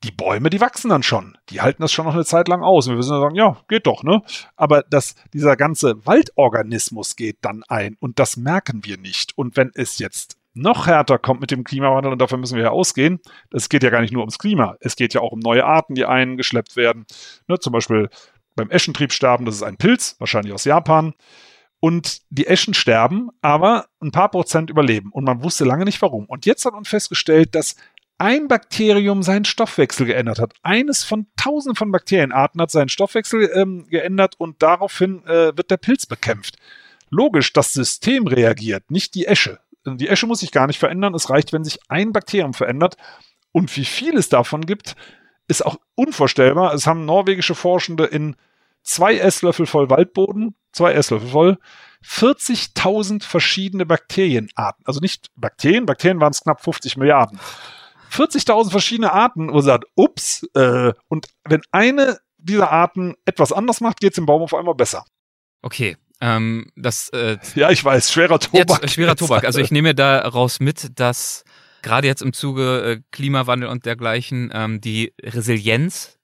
[0.03, 1.37] die Bäume, die wachsen dann schon.
[1.49, 2.85] Die halten das schon noch eine Zeit lang aus.
[2.85, 4.21] Und wir müssen sagen, ja, geht doch, ne?
[4.55, 9.35] Aber das, dieser ganze Waldorganismus geht dann ein und das merken wir nicht.
[9.37, 12.69] Und wenn es jetzt noch härter kommt mit dem Klimawandel, und davon müssen wir ja
[12.71, 13.19] ausgehen,
[13.51, 15.95] es geht ja gar nicht nur ums Klima, es geht ja auch um neue Arten,
[15.95, 17.05] die eingeschleppt werden.
[17.47, 18.09] Ne, zum Beispiel
[18.55, 21.13] beim Eschentriebsterben, das ist ein Pilz, wahrscheinlich aus Japan.
[21.81, 25.11] Und die Eschen sterben, aber ein paar Prozent überleben.
[25.11, 26.25] Und man wusste lange nicht warum.
[26.25, 27.75] Und jetzt hat man festgestellt, dass
[28.17, 30.53] ein Bakterium seinen Stoffwechsel geändert hat.
[30.63, 35.77] Eines von tausenden von Bakterienarten hat seinen Stoffwechsel ähm, geändert und daraufhin äh, wird der
[35.77, 36.55] Pilz bekämpft.
[37.09, 39.59] Logisch, das System reagiert, nicht die Esche.
[39.85, 41.13] Die Esche muss sich gar nicht verändern.
[41.13, 42.97] Es reicht, wenn sich ein Bakterium verändert.
[43.51, 44.95] Und wie viel es davon gibt,
[45.47, 46.73] ist auch unvorstellbar.
[46.73, 48.35] Es haben norwegische Forschende in
[48.83, 51.57] zwei Esslöffel voll Waldboden, zwei Esslöffel voll,
[52.03, 54.85] 40.000 verschiedene Bakterienarten.
[54.85, 57.39] Also nicht Bakterien, Bakterien waren es knapp 50 Milliarden.
[58.11, 63.99] 40.000 verschiedene Arten, wo sagt, ups, äh, und wenn eine dieser Arten etwas anders macht,
[63.99, 65.03] geht es dem Baum auf einmal besser.
[65.61, 68.81] Okay, ähm, das, äh, ja, ich weiß, schwerer Tobak.
[68.81, 69.45] Jetzt, schwerer Tobak.
[69.45, 71.43] Also ich nehme daraus mit, dass
[71.83, 76.17] gerade jetzt im Zuge äh, Klimawandel und dergleichen ähm, die Resilienz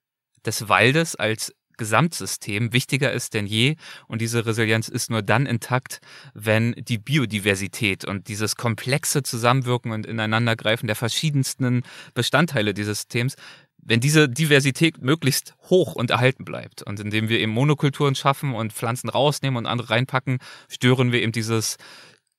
[0.43, 3.75] des Waldes als Gesamtsystem wichtiger ist denn je.
[4.07, 5.99] Und diese Resilienz ist nur dann intakt,
[6.33, 11.83] wenn die Biodiversität und dieses komplexe Zusammenwirken und Ineinandergreifen der verschiedensten
[12.15, 13.35] Bestandteile dieses Systems
[13.83, 18.73] wenn diese Diversität möglichst hoch und erhalten bleibt und indem wir eben Monokulturen schaffen und
[18.73, 20.39] Pflanzen rausnehmen und andere reinpacken,
[20.69, 21.77] stören wir eben dieses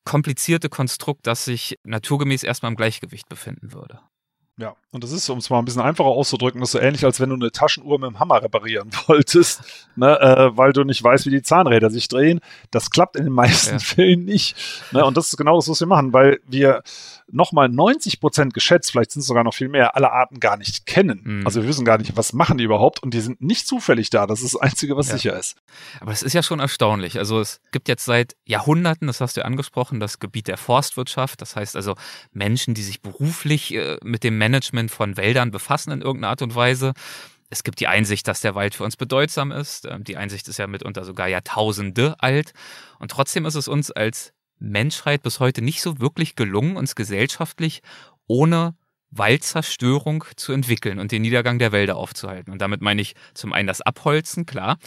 [0.05, 3.99] komplizierte Konstrukt, das sich naturgemäß erstmal im Gleichgewicht befinden würde.
[4.57, 7.03] Ja, und das ist, um es mal ein bisschen einfacher auszudrücken, das ist so ähnlich,
[7.03, 9.63] als wenn du eine Taschenuhr mit dem Hammer reparieren wolltest,
[9.95, 12.39] ne, äh, weil du nicht weißt, wie die Zahnräder sich drehen.
[12.69, 13.79] Das klappt in den meisten ja.
[13.79, 14.55] Fällen nicht.
[14.91, 16.83] Ne, und das ist genau das, was wir machen, weil wir
[17.31, 20.85] nochmal 90 Prozent geschätzt, vielleicht sind es sogar noch viel mehr, alle Arten gar nicht
[20.85, 21.21] kennen.
[21.23, 21.47] Mhm.
[21.47, 24.27] Also wir wissen gar nicht, was machen die überhaupt und die sind nicht zufällig da.
[24.27, 25.15] Das ist das Einzige, was ja.
[25.15, 25.55] sicher ist.
[25.99, 27.17] Aber es ist ja schon erstaunlich.
[27.17, 31.41] Also es gibt jetzt seit Jahrhunderten, das hast du ja angesprochen, das Gebiet der Forstwirtschaft.
[31.41, 31.95] Das heißt also
[32.33, 36.53] Menschen, die sich beruflich äh, mit dem Management von Wäldern befassen in irgendeiner Art und
[36.53, 36.93] Weise.
[37.49, 39.85] Es gibt die Einsicht, dass der Wald für uns bedeutsam ist.
[39.85, 42.53] Ähm, die Einsicht ist ja mitunter sogar Jahrtausende alt.
[42.99, 47.81] Und trotzdem ist es uns als Menschheit bis heute nicht so wirklich gelungen, uns gesellschaftlich
[48.27, 48.75] ohne
[49.11, 52.51] Waldzerstörung zu entwickeln und den Niedergang der Wälder aufzuhalten.
[52.51, 54.77] Und damit meine ich zum einen das Abholzen, klar,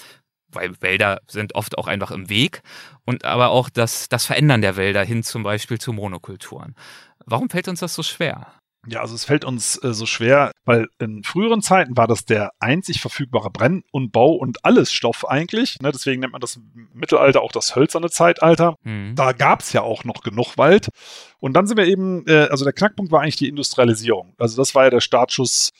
[0.48, 2.62] weil Wälder sind oft auch einfach im Weg
[3.04, 6.74] und aber auch das, das Verändern der Wälder hin zum Beispiel zu Monokulturen.
[7.24, 8.52] Warum fällt uns das so schwer?
[8.88, 12.50] Ja, also es fällt uns äh, so schwer, weil in früheren Zeiten war das der
[12.60, 15.78] einzig verfügbare Brenn- und Bau- und alles Stoff eigentlich.
[15.80, 15.90] Ne?
[15.92, 16.60] Deswegen nennt man das
[16.92, 18.76] Mittelalter auch das hölzerne Zeitalter.
[18.82, 19.14] Mhm.
[19.16, 20.88] Da gab es ja auch noch genug Wald.
[21.38, 24.34] Und dann sind wir eben, äh, also der Knackpunkt war eigentlich die Industrialisierung.
[24.38, 25.70] Also das war ja der Startschuss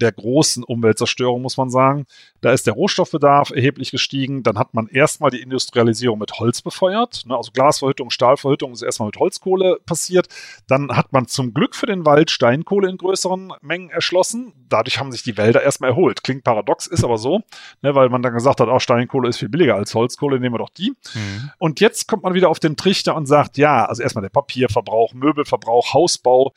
[0.00, 2.06] der großen Umweltzerstörung, muss man sagen.
[2.40, 4.42] Da ist der Rohstoffbedarf erheblich gestiegen.
[4.42, 7.24] Dann hat man erstmal die Industrialisierung mit Holz befeuert.
[7.26, 7.36] Ne?
[7.36, 10.28] Also Glasverhüttung, Stahlverhüttung ist erstmal mit Holzkohle passiert.
[10.66, 14.52] Dann hat man zum Glück für den Wald Steinkohle in größeren Mengen erschlossen.
[14.68, 16.22] Dadurch haben sich die Wälder erstmal erholt.
[16.22, 17.40] Klingt paradox, ist aber so,
[17.82, 17.94] ne?
[17.94, 20.70] weil man dann gesagt hat, auch Steinkohle ist viel billiger als Holzkohle, nehmen wir doch
[20.70, 20.90] die.
[21.14, 21.50] Mhm.
[21.58, 25.14] Und jetzt kommt man wieder auf den Trichter und sagt, ja, also erstmal der Papierverbrauch,
[25.14, 26.52] Möbelverbrauch, Hausbau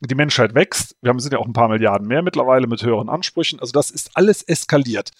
[0.00, 0.96] die Menschheit wächst.
[1.00, 3.60] Wir haben, sind ja auch ein paar Milliarden mehr mittlerweile mit höheren Ansprüchen.
[3.60, 5.10] Also das ist alles eskaliert.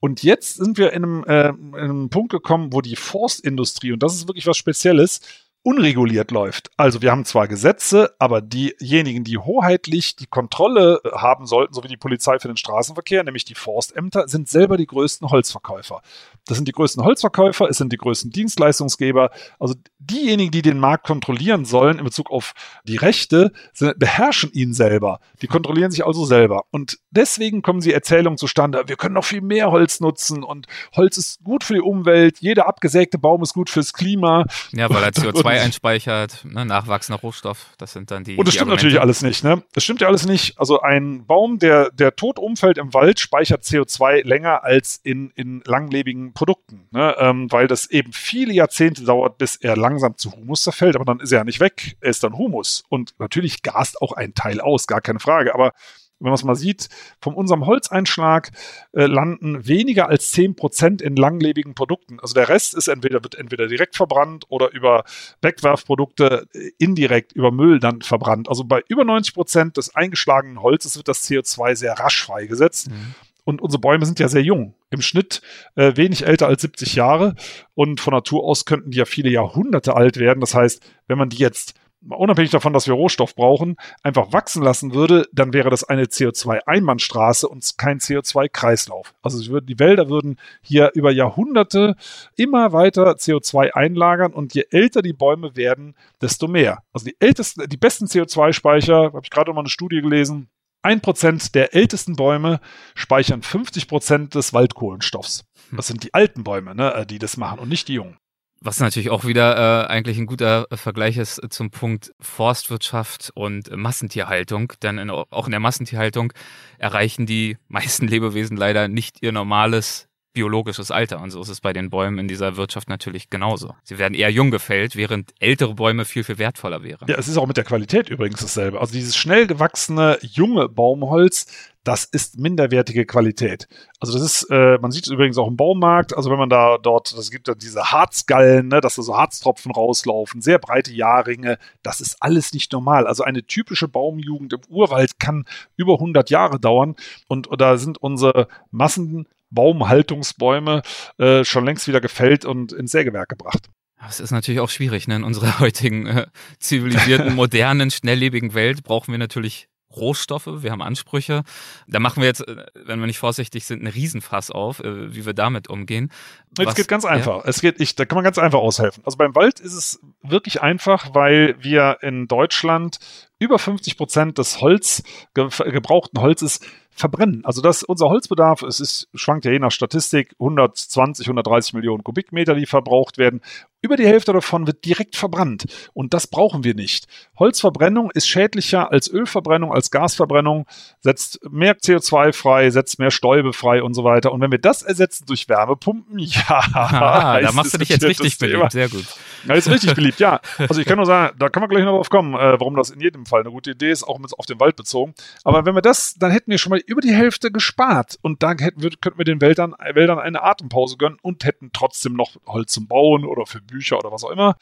[0.00, 4.02] Und jetzt sind wir in einem, äh, in einem Punkt gekommen, wo die Forstindustrie, und
[4.02, 5.20] das ist wirklich was Spezielles,
[5.66, 6.70] unreguliert läuft.
[6.76, 11.88] Also wir haben zwar Gesetze, aber diejenigen, die hoheitlich die Kontrolle haben sollten, so wie
[11.88, 16.02] die Polizei für den Straßenverkehr, nämlich die Forstämter, sind selber die größten Holzverkäufer.
[16.46, 19.32] Das sind die größten Holzverkäufer, es sind die größten Dienstleistungsgeber.
[19.58, 22.52] Also diejenigen, die den Markt kontrollieren sollen in Bezug auf
[22.84, 25.18] die Rechte, sind, beherrschen ihn selber.
[25.42, 26.66] Die kontrollieren sich also selber.
[26.70, 31.16] Und deswegen kommen sie Erzählungen zustande, wir können noch viel mehr Holz nutzen und Holz
[31.16, 34.44] ist gut für die Umwelt, jeder abgesägte Baum ist gut fürs Klima.
[34.70, 38.36] Ja, weil er CO2 einspeichert, ne, nachwachsender Rohstoff, das sind dann die.
[38.36, 38.86] Und das die stimmt Argumente.
[38.86, 39.62] natürlich alles nicht, ne?
[39.72, 40.58] Das stimmt ja alles nicht.
[40.58, 45.62] Also ein Baum, der, der tot umfällt im Wald, speichert CO2 länger als in, in
[45.64, 47.14] langlebigen Produkten, ne?
[47.18, 51.20] Ähm, weil das eben viele Jahrzehnte dauert, bis er langsam zu Humus zerfällt, aber dann
[51.20, 52.84] ist er ja nicht weg, er ist dann Humus.
[52.88, 55.72] Und natürlich gast auch ein Teil aus, gar keine Frage, aber
[56.18, 56.88] wenn man es mal sieht,
[57.20, 58.50] von unserem Holzeinschlag
[58.92, 62.18] äh, landen weniger als 10% in langlebigen Produkten.
[62.20, 65.04] Also der Rest ist entweder, wird entweder direkt verbrannt oder über
[65.42, 68.48] Wegwerfprodukte äh, indirekt über Müll dann verbrannt.
[68.48, 72.90] Also bei über 90% des eingeschlagenen Holzes wird das CO2 sehr rasch freigesetzt.
[72.90, 73.14] Mhm.
[73.44, 74.74] Und unsere Bäume sind ja sehr jung.
[74.90, 75.40] Im Schnitt
[75.76, 77.36] äh, wenig älter als 70 Jahre.
[77.74, 80.40] Und von Natur aus könnten die ja viele Jahrhunderte alt werden.
[80.40, 81.74] Das heißt, wenn man die jetzt
[82.08, 87.46] unabhängig davon, dass wir Rohstoff brauchen, einfach wachsen lassen würde, dann wäre das eine CO2-Einbahnstraße
[87.46, 89.14] und kein CO2-Kreislauf.
[89.22, 91.96] Also die Wälder würden hier über Jahrhunderte
[92.36, 96.82] immer weiter CO2 einlagern und je älter die Bäume werden, desto mehr.
[96.92, 100.48] Also die ältesten, die besten CO2-Speicher, habe ich gerade mal eine Studie gelesen,
[100.82, 102.60] ein Prozent der ältesten Bäume
[102.94, 105.44] speichern 50 Prozent des Waldkohlenstoffs.
[105.72, 108.16] Das sind die alten Bäume, ne, die das machen und nicht die jungen.
[108.60, 114.72] Was natürlich auch wieder äh, eigentlich ein guter Vergleich ist zum Punkt Forstwirtschaft und Massentierhaltung.
[114.82, 116.32] Denn in, auch in der Massentierhaltung
[116.78, 120.05] erreichen die meisten Lebewesen leider nicht ihr normales
[120.36, 121.22] biologisches Alter.
[121.22, 123.74] Und so ist es bei den Bäumen in dieser Wirtschaft natürlich genauso.
[123.82, 127.08] Sie werden eher jung gefällt, während ältere Bäume viel, viel wertvoller wären.
[127.08, 128.78] Ja, es ist auch mit der Qualität übrigens dasselbe.
[128.78, 131.46] Also dieses schnell gewachsene, junge Baumholz,
[131.84, 133.66] das ist minderwertige Qualität.
[134.00, 136.76] Also das ist, äh, man sieht es übrigens auch im Baumarkt, also wenn man da
[136.78, 141.58] dort, es gibt da diese Harzgallen, ne, dass da so Harztropfen rauslaufen, sehr breite Jahrringe,
[141.82, 143.06] das ist alles nicht normal.
[143.06, 145.46] Also eine typische Baumjugend im Urwald kann
[145.76, 146.96] über 100 Jahre dauern
[147.28, 150.82] und, und da sind unsere Massen Baumhaltungsbäume
[151.18, 153.68] äh, schon längst wieder gefällt und ins Sägewerk gebracht.
[154.00, 155.08] Das ist natürlich auch schwierig.
[155.08, 155.16] Ne?
[155.16, 156.26] In unserer heutigen äh,
[156.58, 161.42] zivilisierten, modernen, schnelllebigen Welt brauchen wir natürlich Rohstoffe, wir haben Ansprüche.
[161.86, 165.24] Da machen wir jetzt, äh, wenn wir nicht vorsichtig sind, einen Riesenfass auf, äh, wie
[165.24, 166.12] wir damit umgehen.
[166.58, 167.44] Es geht ganz einfach.
[167.44, 167.48] Ja?
[167.48, 169.02] Es geht, ich, da kann man ganz einfach aushelfen.
[169.06, 172.98] Also beim Wald ist es wirklich einfach, weil wir in Deutschland
[173.38, 175.02] über 50 Prozent des Holz,
[175.34, 176.60] gebrauchten Holzes
[176.96, 177.44] verbrennen.
[177.44, 182.54] Also das, unser Holzbedarf, es ist, schwankt ja je nach Statistik, 120, 130 Millionen Kubikmeter,
[182.54, 183.40] die verbraucht werden.
[183.82, 185.66] Über die Hälfte davon wird direkt verbrannt.
[185.92, 187.06] Und das brauchen wir nicht.
[187.38, 190.66] Holzverbrennung ist schädlicher als Ölverbrennung, als Gasverbrennung,
[191.00, 194.32] setzt mehr CO2 frei, setzt mehr Stäube frei und so weiter.
[194.32, 196.60] Und wenn wir das ersetzen durch Wärmepumpen, ja.
[196.72, 198.72] Aha, da machst du dich jetzt richtig beliebt.
[198.72, 199.04] Sehr gut.
[199.46, 200.40] Ja, ist richtig beliebt, ja.
[200.58, 202.90] Also ich kann nur sagen, da kann man gleich noch drauf kommen, äh, warum das
[202.90, 205.14] in jedem Fall eine gute Idee ist, auch mit auf den Wald bezogen.
[205.44, 208.18] Aber wenn wir das, dann hätten wir schon mal über die Hälfte gespart.
[208.22, 212.14] Und da hätten wir, könnten wir den Wäldern, Wäldern eine Atempause gönnen und hätten trotzdem
[212.14, 214.56] noch Holz zum Bauen oder für Bücher oder was auch immer.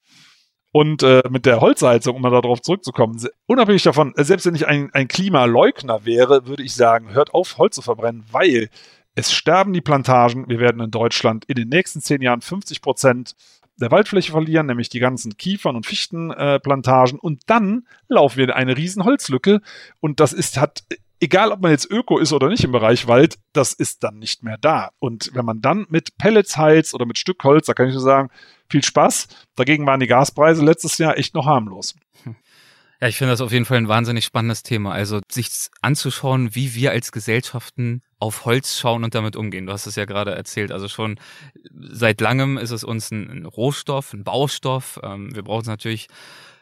[0.72, 4.66] Und äh, mit der Holzheizung, um mal darauf zurückzukommen, unabhängig davon, äh, selbst wenn ich
[4.66, 8.70] ein, ein Klimaleugner wäre, würde ich sagen, hört auf, Holz zu verbrennen, weil
[9.14, 10.48] es sterben die Plantagen.
[10.48, 13.37] Wir werden in Deutschland in den nächsten zehn Jahren 50 Prozent
[13.76, 17.18] der Waldfläche verlieren, nämlich die ganzen Kiefern- und Fichtenplantagen.
[17.18, 19.60] Äh, und dann laufen wir in eine riesen Holzlücke.
[20.00, 20.84] Und das ist, hat
[21.24, 24.42] egal ob man jetzt Öko ist oder nicht im Bereich Wald, das ist dann nicht
[24.42, 24.90] mehr da.
[24.98, 28.28] Und wenn man dann mit Pellets heizt oder mit Stückholz, da kann ich nur sagen,
[28.68, 29.28] viel Spaß.
[29.56, 31.94] Dagegen waren die Gaspreise letztes Jahr echt noch harmlos.
[33.00, 34.92] Ja, ich finde das auf jeden Fall ein wahnsinnig spannendes Thema.
[34.92, 35.50] Also sich
[35.82, 39.66] anzuschauen, wie wir als Gesellschaften auf Holz schauen und damit umgehen.
[39.66, 40.72] Du hast es ja gerade erzählt.
[40.72, 41.18] Also schon
[41.70, 45.00] seit langem ist es uns ein, Rohstoff, ein Baustoff.
[45.02, 46.06] Ähm, wir brauchen es natürlich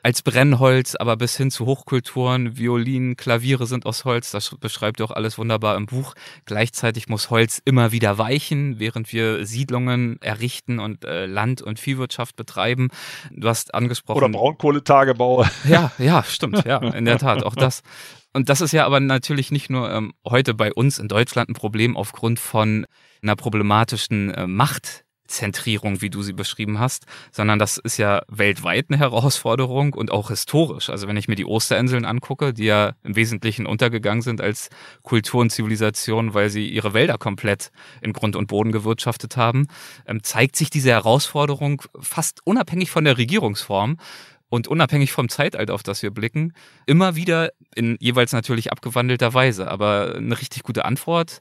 [0.02, 5.04] als Brennholz, aber bis hin zu Hochkulturen, Violinen, Klaviere sind aus Holz, das beschreibt ihr
[5.04, 6.14] auch alles wunderbar im Buch.
[6.44, 12.34] Gleichzeitig muss Holz immer wieder weichen, während wir Siedlungen errichten und äh, Land- und Viehwirtschaft
[12.34, 12.88] betreiben.
[13.30, 14.18] Du hast angesprochen.
[14.18, 15.46] Oder Braunkohletagebau.
[15.64, 17.82] Ja, ja, stimmt, ja, in der Tat, auch das.
[18.32, 21.54] Und das ist ja aber natürlich nicht nur ähm, heute bei uns in Deutschland ein
[21.54, 22.86] Problem aufgrund von
[23.22, 28.86] einer problematischen äh, Macht Zentrierung, wie du sie beschrieben hast, sondern das ist ja weltweit
[28.88, 30.90] eine Herausforderung und auch historisch.
[30.90, 34.68] Also wenn ich mir die Osterinseln angucke, die ja im Wesentlichen untergegangen sind als
[35.02, 39.66] Kultur und Zivilisation, weil sie ihre Wälder komplett in Grund und Boden gewirtschaftet haben,
[40.06, 43.96] ähm, zeigt sich diese Herausforderung fast unabhängig von der Regierungsform
[44.52, 46.52] und unabhängig vom Zeitalter, auf das wir blicken,
[46.84, 49.70] immer wieder in jeweils natürlich abgewandelter Weise.
[49.70, 51.40] Aber eine richtig gute Antwort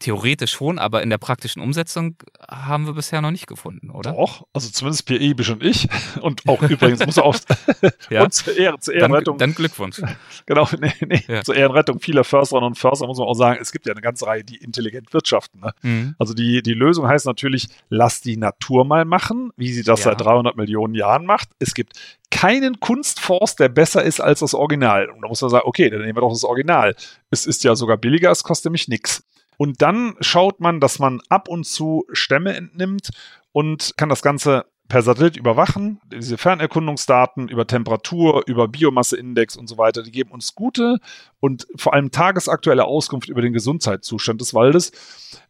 [0.00, 2.14] Theoretisch schon, aber in der praktischen Umsetzung
[2.48, 4.12] haben wir bisher noch nicht gefunden, oder?
[4.12, 5.88] Doch, also zumindest Pierre Ibisch und ich.
[6.20, 7.36] Und auch übrigens muss er auch
[8.10, 8.24] ja.
[8.24, 9.38] und zur, Ehre, zur Ehrenrettung.
[9.38, 10.00] Dann, dann Glückwunsch.
[10.46, 11.22] Genau, nee, nee.
[11.28, 11.42] Ja.
[11.42, 14.26] Zur Ehrenrettung vieler Försterinnen und Förster muss man auch sagen, es gibt ja eine ganze
[14.26, 15.60] Reihe, die intelligent wirtschaften.
[15.60, 15.72] Ne?
[15.82, 16.14] Mhm.
[16.18, 20.10] Also die, die Lösung heißt natürlich, lass die Natur mal machen, wie sie das ja.
[20.10, 21.50] seit 300 Millionen Jahren macht.
[21.58, 21.94] Es gibt
[22.30, 25.08] keinen Kunstforst, der besser ist als das Original.
[25.10, 26.94] Und da muss man sagen, okay, dann nehmen wir doch das Original.
[27.30, 29.24] Es ist ja sogar billiger, es kostet nämlich nichts.
[29.58, 33.10] Und dann schaut man, dass man ab und zu Stämme entnimmt
[33.52, 36.00] und kann das Ganze per Satellit überwachen.
[36.10, 40.98] Diese Fernerkundungsdaten über Temperatur, über Biomasseindex und so weiter, die geben uns gute
[41.40, 44.92] und vor allem tagesaktuelle Auskunft über den Gesundheitszustand des Waldes.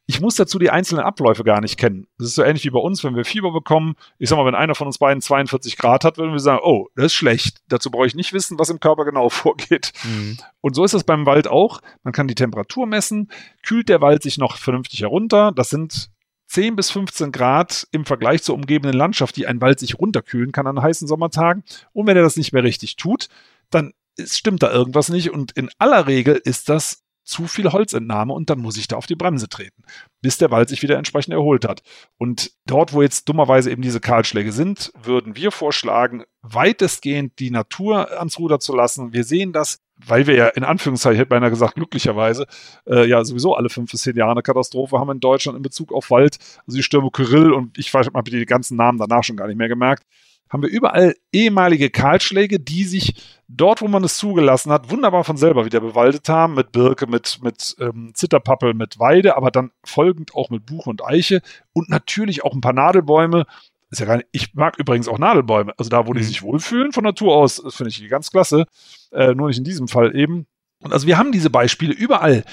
[0.07, 2.07] Ich muss dazu die einzelnen Abläufe gar nicht kennen.
[2.19, 3.95] Das ist so ähnlich wie bei uns, wenn wir Fieber bekommen.
[4.19, 6.89] Ich sag mal, wenn einer von uns beiden 42 Grad hat, würden wir sagen, oh,
[6.97, 7.59] das ist schlecht.
[7.69, 9.93] Dazu brauche ich nicht wissen, was im Körper genau vorgeht.
[10.05, 10.39] Mhm.
[10.63, 11.81] Und so ist es beim Wald auch.
[12.03, 13.31] Man kann die Temperatur messen.
[13.63, 15.53] Kühlt der Wald sich noch vernünftig herunter?
[15.53, 16.11] Das sind
[16.49, 20.67] 10 bis 15 Grad im Vergleich zur umgebenden Landschaft, die ein Wald sich runterkühlen kann
[20.67, 21.63] an heißen Sommertagen.
[21.93, 23.29] Und wenn er das nicht mehr richtig tut,
[23.71, 25.31] dann stimmt da irgendwas nicht.
[25.31, 29.07] Und in aller Regel ist das zu viel Holzentnahme und dann muss ich da auf
[29.07, 29.83] die Bremse treten,
[30.23, 31.83] bis der Wald sich wieder entsprechend erholt hat.
[32.17, 38.19] Und dort, wo jetzt dummerweise eben diese Kahlschläge sind, würden wir vorschlagen, weitestgehend die Natur
[38.19, 39.13] ans Ruder zu lassen.
[39.13, 42.47] Wir sehen das, weil wir ja in Anführungszeichen, ich hätte beinahe gesagt, glücklicherweise,
[42.87, 45.93] äh, ja sowieso alle fünf bis zehn Jahre eine Katastrophe haben in Deutschland in Bezug
[45.93, 46.39] auf Wald.
[46.67, 49.59] Also die Stürme Kyrill und ich weiß, habe die ganzen Namen danach schon gar nicht
[49.59, 50.05] mehr gemerkt.
[50.51, 53.15] Haben wir überall ehemalige Kahlschläge, die sich
[53.49, 57.41] dort, wo man es zugelassen hat, wunderbar von selber wieder bewaldet haben, mit Birke, mit,
[57.43, 61.41] mit ähm, Zitterpappel, mit Weide, aber dann folgend auch mit Buche und Eiche
[61.73, 63.47] und natürlich auch ein paar Nadelbäume.
[63.91, 65.73] Ist ja gar nicht, ich mag übrigens auch Nadelbäume.
[65.79, 66.25] Also da, wo die mhm.
[66.25, 68.67] sich wohlfühlen von Natur aus, finde ich ganz klasse.
[69.13, 70.47] Äh, nur nicht in diesem Fall eben.
[70.81, 72.45] Und also wir haben diese Beispiele überall.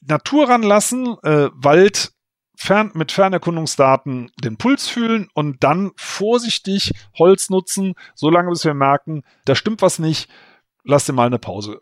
[0.00, 2.13] Natur ranlassen, äh, Wald
[2.56, 9.22] fern, mit Fernerkundungsdaten den Puls fühlen und dann vorsichtig Holz nutzen, solange bis wir merken,
[9.44, 10.28] da stimmt was nicht,
[10.84, 11.80] lass dir mal eine Pause.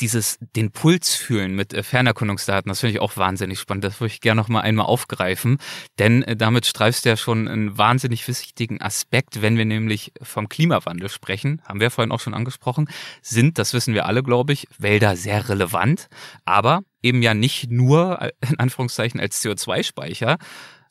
[0.00, 3.84] Dieses den Puls fühlen mit äh, Fernerkundungsdaten, das finde ich auch wahnsinnig spannend.
[3.84, 5.58] Das würde ich gerne noch mal einmal aufgreifen,
[5.98, 10.48] denn äh, damit streifst du ja schon einen wahnsinnig wichtigen Aspekt, wenn wir nämlich vom
[10.48, 12.88] Klimawandel sprechen, haben wir vorhin auch schon angesprochen,
[13.20, 16.08] sind, das wissen wir alle, glaube ich, Wälder sehr relevant,
[16.46, 20.38] aber eben ja nicht nur äh, in Anführungszeichen als CO2-Speicher,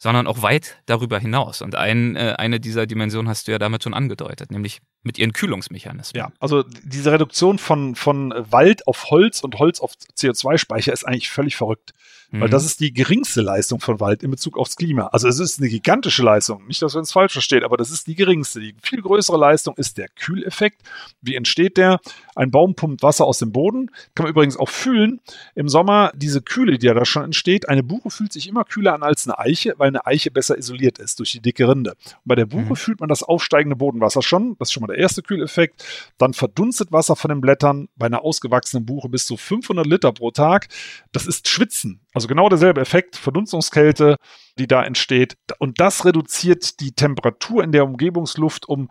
[0.01, 1.61] sondern auch weit darüber hinaus.
[1.61, 5.31] Und ein, äh, eine dieser Dimensionen hast du ja damit schon angedeutet, nämlich mit ihren
[5.31, 6.19] Kühlungsmechanismen.
[6.19, 11.29] Ja, also diese Reduktion von, von Wald auf Holz und Holz auf CO2-Speicher ist eigentlich
[11.29, 11.91] völlig verrückt.
[12.31, 12.51] Weil mhm.
[12.51, 15.07] das ist die geringste Leistung von Wald in Bezug aufs Klima.
[15.07, 16.65] Also es ist eine gigantische Leistung.
[16.65, 18.61] Nicht, dass wir uns falsch verstehen, aber das ist die geringste.
[18.61, 20.81] Die viel größere Leistung ist der Kühleffekt.
[21.21, 21.99] Wie entsteht der?
[22.35, 23.91] Ein Baum pumpt Wasser aus dem Boden.
[24.15, 25.19] Kann man übrigens auch fühlen.
[25.55, 27.67] Im Sommer diese Kühle, die ja da schon entsteht.
[27.67, 30.99] Eine Buche fühlt sich immer kühler an als eine Eiche, weil eine Eiche besser isoliert
[30.99, 31.91] ist durch die dicke Rinde.
[31.91, 32.75] Und bei der Buche mhm.
[32.77, 34.55] fühlt man das aufsteigende Bodenwasser schon.
[34.57, 35.83] Das ist schon mal der erste Kühleffekt.
[36.17, 40.31] Dann verdunstet Wasser von den Blättern bei einer ausgewachsenen Buche bis zu 500 Liter pro
[40.31, 40.69] Tag.
[41.11, 42.00] Das ist Schwitzen.
[42.13, 44.17] Also genau derselbe Effekt, Verdunstungskälte,
[44.57, 45.37] die da entsteht.
[45.59, 48.89] Und das reduziert die Temperatur in der Umgebungsluft um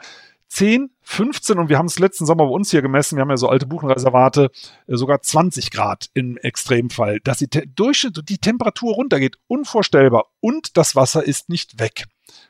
[0.51, 3.37] 10, 15 und wir haben es letzten Sommer bei uns hier gemessen, wir haben ja
[3.37, 4.51] so alte Buchenreservate,
[4.89, 10.97] äh, sogar 20 Grad im Extremfall, dass die Durchschnitt, die Temperatur runtergeht, unvorstellbar und das
[10.97, 12.07] Wasser ist nicht weg.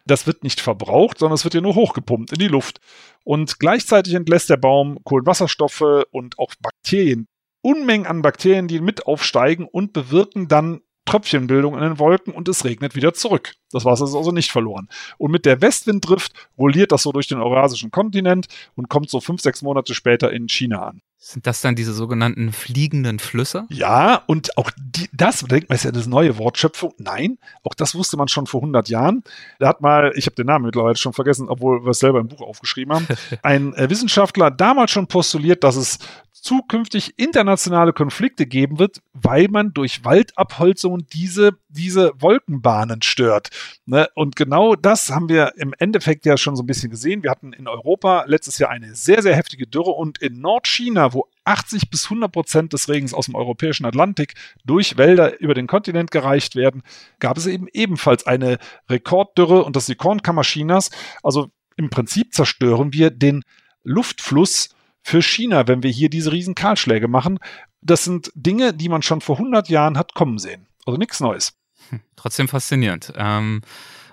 [0.07, 2.81] Das wird nicht verbraucht, sondern es wird ja nur hochgepumpt in die Luft.
[3.23, 7.29] Und gleichzeitig entlässt der Baum Kohlenwasserstoffe und auch Bakterien,
[7.63, 10.81] Unmengen an Bakterien, die mit aufsteigen und bewirken dann
[11.11, 13.55] Tröpfchenbildung in den Wolken und es regnet wieder zurück.
[13.73, 14.89] Das Wasser ist also nicht verloren.
[15.19, 18.47] Und mit der Westwinddrift rolliert das so durch den eurasischen Kontinent
[18.77, 21.03] und kommt so fünf, sechs Monate später in China an.
[21.23, 23.67] Sind das dann diese sogenannten fliegenden Flüsse?
[23.69, 26.95] Ja, und auch die, das, denkt man, ist ja das neue Wort Schöpfung.
[26.97, 29.23] Nein, auch das wusste man schon vor 100 Jahren.
[29.59, 32.29] Da hat mal, ich habe den Namen mittlerweile schon vergessen, obwohl wir es selber im
[32.29, 33.07] Buch aufgeschrieben haben,
[33.43, 35.99] ein äh, Wissenschaftler damals schon postuliert, dass es
[36.43, 43.51] zukünftig internationale Konflikte geben wird, weil man durch Waldabholzungen diese, diese Wolkenbahnen stört.
[43.87, 44.09] Ne?
[44.15, 47.23] Und genau das haben wir im Endeffekt ja schon so ein bisschen gesehen.
[47.23, 51.29] Wir hatten in Europa letztes Jahr eine sehr, sehr heftige Dürre und in Nordchina, wo
[51.45, 54.35] 80 bis 100 Prozent des Regens aus dem europäischen Atlantik
[54.65, 56.83] durch Wälder über den Kontinent gereicht werden,
[57.19, 60.91] gab es eben ebenfalls eine Rekorddürre und das ist die Kornkammer Chinas.
[61.23, 63.43] Also im Prinzip zerstören wir den
[63.83, 64.71] Luftfluss
[65.03, 67.39] für China, wenn wir hier diese riesen Kahlschläge machen.
[67.81, 70.67] Das sind Dinge, die man schon vor 100 Jahren hat kommen sehen.
[70.87, 71.55] Also nichts Neues.
[71.89, 73.13] Hm, trotzdem faszinierend.
[73.17, 73.63] Ähm,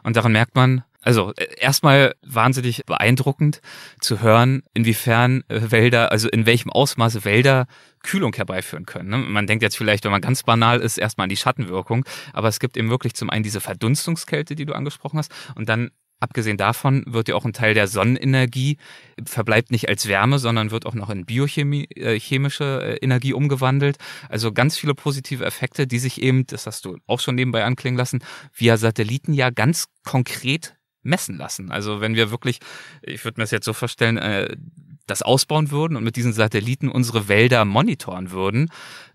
[0.03, 3.61] und daran merkt man, also äh, erstmal wahnsinnig beeindruckend
[3.99, 7.67] zu hören, inwiefern äh, Wälder, also in welchem Ausmaße Wälder
[8.03, 9.09] Kühlung herbeiführen können.
[9.09, 9.17] Ne?
[9.17, 12.59] Man denkt jetzt vielleicht, wenn man ganz banal ist, erstmal an die Schattenwirkung, aber es
[12.59, 17.03] gibt eben wirklich zum einen diese Verdunstungskälte, die du angesprochen hast, und dann Abgesehen davon
[17.05, 18.77] wird ja auch ein Teil der Sonnenenergie
[19.23, 23.97] verbleibt nicht als Wärme, sondern wird auch noch in biochemische äh, Energie umgewandelt.
[24.27, 27.97] Also ganz viele positive Effekte, die sich eben, das hast du auch schon nebenbei anklingen
[27.97, 31.71] lassen, via Satelliten ja ganz konkret messen lassen.
[31.71, 32.59] Also wenn wir wirklich,
[33.01, 34.55] ich würde mir das jetzt so vorstellen, äh,
[35.05, 38.69] das ausbauen würden und mit diesen Satelliten unsere Wälder monitoren würden,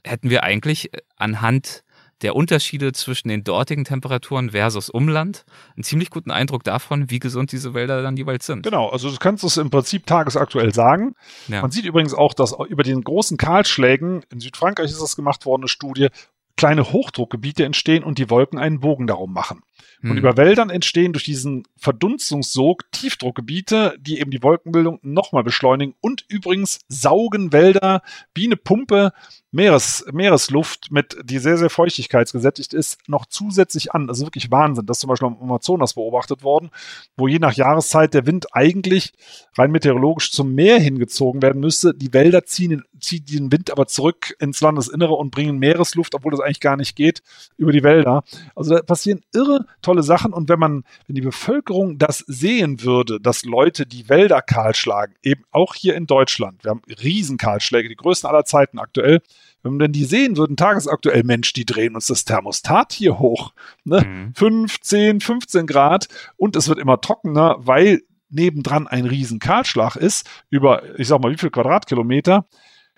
[0.05, 1.85] hätten wir eigentlich anhand
[2.23, 5.45] der Unterschiede zwischen den dortigen Temperaturen versus Umland
[5.77, 8.63] einen ziemlich guten Eindruck davon, wie gesund diese Wälder dann jeweils sind.
[8.63, 11.15] Genau, also du kannst es im Prinzip tagesaktuell sagen.
[11.49, 11.63] Ja.
[11.63, 15.63] Man sieht übrigens auch, dass über den großen Kahlschlägen, in Südfrankreich ist das gemacht worden,
[15.63, 16.09] eine Studie,
[16.57, 19.63] kleine Hochdruckgebiete entstehen und die Wolken einen Bogen darum machen.
[20.03, 20.19] Und hm.
[20.19, 26.81] über Wäldern entstehen durch diesen Verdunstungssog Tiefdruckgebiete, die eben die Wolkenbildung nochmal beschleunigen und übrigens
[26.89, 28.03] saugen Wälder
[28.35, 29.13] wie eine Pumpe
[29.55, 34.07] Meeres, Meeresluft mit, die sehr, sehr feuchtigkeitsgesättigt ist, noch zusätzlich an.
[34.07, 34.87] Das ist wirklich Wahnsinn.
[34.87, 36.71] Das ist zum Beispiel am Amazonas beobachtet worden,
[37.19, 39.13] wo je nach Jahreszeit der Wind eigentlich
[39.59, 41.93] rein meteorologisch zum Meer hingezogen werden müsste.
[41.93, 46.41] Die Wälder ziehen, ziehen den Wind aber zurück ins Landesinnere und bringen Meeresluft, obwohl das
[46.41, 47.23] eigentlich gar nicht geht,
[47.59, 48.25] über die Wälder.
[48.57, 50.33] Also da passieren irre tolle Sachen.
[50.33, 55.45] Und wenn man, wenn die Bevölkerung das sehen würde, dass Leute die Wälder kahlschlagen, eben
[55.51, 59.21] auch hier in Deutschland, wir haben Riesenkahlschläge, die größten aller Zeiten aktuell,
[59.63, 63.53] wenn man die sehen würden, tagesaktuell, Mensch, die drehen uns das Thermostat hier hoch.
[63.85, 64.01] Ne?
[64.01, 64.35] Mhm.
[64.35, 68.03] 5, 10, 15 Grad und es wird immer trockener, weil
[68.33, 72.47] nebendran ein riesen Kahlschlag ist, über, ich sag mal, wie viel Quadratkilometer,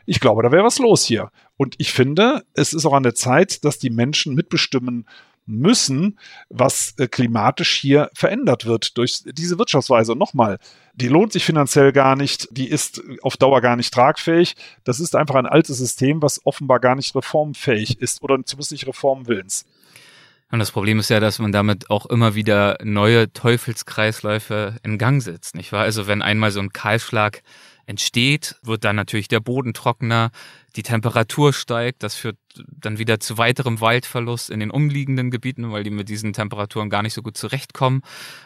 [0.06, 1.30] ich glaube, da wäre was los hier.
[1.56, 5.06] Und ich finde, es ist auch an der Zeit, dass die Menschen mitbestimmen
[5.46, 6.18] müssen,
[6.48, 10.12] was äh, klimatisch hier verändert wird durch diese Wirtschaftsweise.
[10.12, 10.58] Und nochmal,
[10.94, 14.56] die lohnt sich finanziell gar nicht, die ist auf Dauer gar nicht tragfähig.
[14.84, 18.86] Das ist einfach ein altes System, was offenbar gar nicht reformfähig ist oder zumindest nicht
[18.86, 19.66] reformwillens.
[20.50, 25.20] Und das Problem ist ja, dass man damit auch immer wieder neue Teufelskreisläufe in Gang
[25.20, 25.82] setzt, nicht wahr?
[25.82, 27.42] Also wenn einmal so ein Kahlschlag
[27.86, 30.30] entsteht, wird dann natürlich der Boden trockener,
[30.76, 35.84] die Temperatur steigt, das führt dann wieder zu weiterem Waldverlust in den umliegenden Gebieten, weil
[35.84, 38.02] die mit diesen Temperaturen gar nicht so gut zurechtkommen.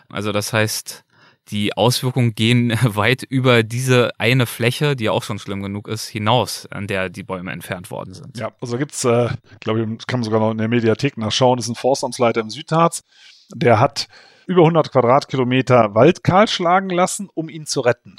[0.09, 1.05] Also das heißt,
[1.51, 6.67] die Auswirkungen gehen weit über diese eine Fläche, die auch schon schlimm genug ist, hinaus,
[6.71, 8.39] an der die Bäume entfernt worden sind.
[8.39, 9.31] Ja, also gibt's, äh,
[9.61, 12.51] glaube ich, kann man sogar noch in der Mediathek nachschauen, das ist ein Forstamtsleiter im
[12.51, 13.03] Südharz,
[13.55, 14.09] der hat
[14.47, 18.17] über 100 Quadratkilometer Wald kahlschlagen lassen, um ihn zu retten.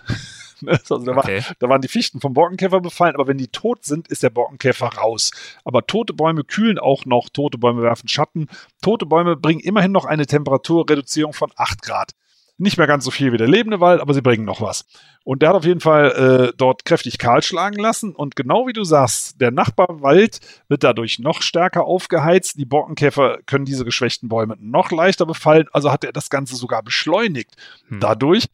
[0.65, 1.41] also da, okay.
[1.41, 4.29] war, da, waren die Fichten vom Borkenkäfer befallen, aber wenn die tot sind, ist der
[4.29, 5.31] Borkenkäfer raus.
[5.63, 8.47] Aber tote Bäume kühlen auch noch, tote Bäume werfen Schatten.
[8.81, 12.11] Tote Bäume bringen immerhin noch eine Temperaturreduzierung von 8 Grad.
[12.61, 14.85] Nicht mehr ganz so viel wie der lebende Wald, aber sie bringen noch was.
[15.23, 18.13] Und der hat auf jeden Fall äh, dort kräftig kahlschlagen lassen.
[18.13, 22.59] Und genau wie du sagst, der Nachbarwald wird dadurch noch stärker aufgeheizt.
[22.59, 25.69] Die Borkenkäfer können diese geschwächten Bäume noch leichter befallen.
[25.71, 27.55] Also hat er das Ganze sogar beschleunigt.
[27.87, 28.01] Hm.
[28.01, 28.47] Dadurch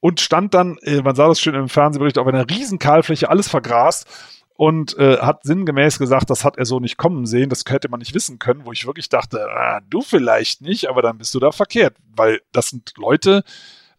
[0.00, 3.48] und stand dann, äh, man sah das schön im Fernsehbericht, auf einer riesen Kahlfläche, alles
[3.48, 4.06] vergrast
[4.54, 7.98] und äh, hat sinngemäß gesagt, das hat er so nicht kommen sehen, das hätte man
[7.98, 11.40] nicht wissen können, wo ich wirklich dachte, ah, du vielleicht nicht, aber dann bist du
[11.40, 13.44] da verkehrt, weil das sind Leute,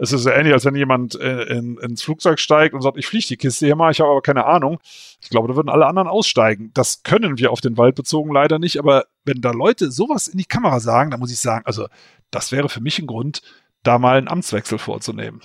[0.02, 3.06] es ist so ähnlich, als wenn jemand äh, in, ins Flugzeug steigt und sagt, ich
[3.06, 4.80] fliege die Kiste hier mal, ich habe aber keine Ahnung.
[5.22, 6.72] Ich glaube, da würden alle anderen aussteigen.
[6.74, 10.38] Das können wir auf den Wald bezogen leider nicht, aber wenn da Leute sowas in
[10.38, 11.88] die Kamera sagen, dann muss ich sagen, also
[12.32, 13.42] das wäre für mich ein Grund,
[13.84, 15.42] da mal einen Amtswechsel vorzunehmen.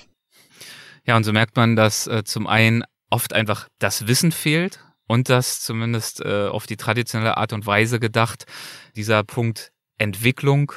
[1.07, 5.29] Ja, und so merkt man, dass äh, zum einen oft einfach das Wissen fehlt und
[5.29, 8.47] dass zumindest äh, auf die traditionelle Art und Weise gedacht,
[8.97, 10.73] dieser Punkt Entwicklung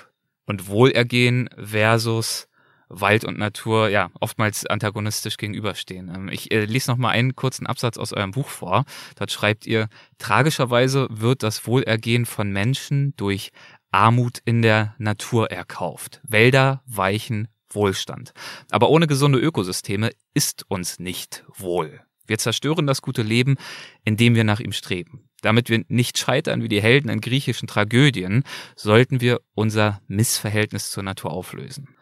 [0.46, 2.48] und Wohlergehen versus
[2.90, 6.10] Wald und Natur ja oftmals antagonistisch gegenüberstehen.
[6.14, 8.86] Ähm, ich äh, lese noch mal einen kurzen Absatz aus eurem Buch vor.
[9.16, 13.52] Dort schreibt ihr: Tragischerweise wird das Wohlergehen von Menschen durch
[13.92, 16.22] Armut in der Natur erkauft.
[16.24, 18.34] Wälder weichen Wohlstand.
[18.72, 22.02] Aber ohne gesunde Ökosysteme ist uns nicht wohl.
[22.26, 23.56] Wir zerstören das gute Leben,
[24.04, 25.30] indem wir nach ihm streben.
[25.42, 28.44] Damit wir nicht scheitern wie die Helden in griechischen Tragödien,
[28.76, 31.96] sollten wir unser Missverhältnis zur Natur auflösen.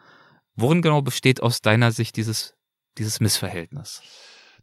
[0.56, 2.54] Worin genau besteht aus deiner Sicht dieses,
[2.98, 4.02] dieses Missverhältnis?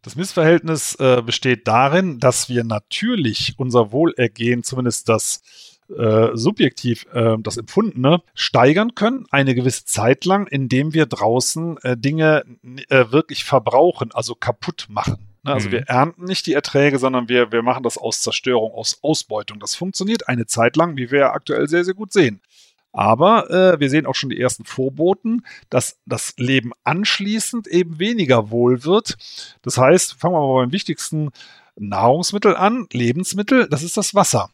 [0.02, 5.42] Das Missverhältnis äh, besteht darin, dass wir natürlich unser Wohlergehen, zumindest das
[5.90, 11.98] äh, subjektiv äh, das Empfundene steigern können, eine gewisse Zeit lang, indem wir draußen äh,
[11.98, 12.44] Dinge
[12.90, 15.34] äh, wirklich verbrauchen, also kaputt machen.
[15.44, 15.54] Ne?
[15.54, 15.74] Also mhm.
[15.74, 19.60] wir ernten nicht die Erträge, sondern wir, wir machen das aus Zerstörung, aus Ausbeutung.
[19.60, 22.42] Das funktioniert eine Zeit lang, wie wir aktuell sehr, sehr gut sehen.
[22.94, 28.52] Aber äh, wir sehen auch schon die ersten Vorboten, dass das Leben anschließend eben weniger
[28.52, 29.18] wohl wird.
[29.64, 31.32] Das heißt, fangen wir mal beim wichtigsten
[31.76, 34.50] Nahrungsmittel an, Lebensmittel, das ist das Wasser.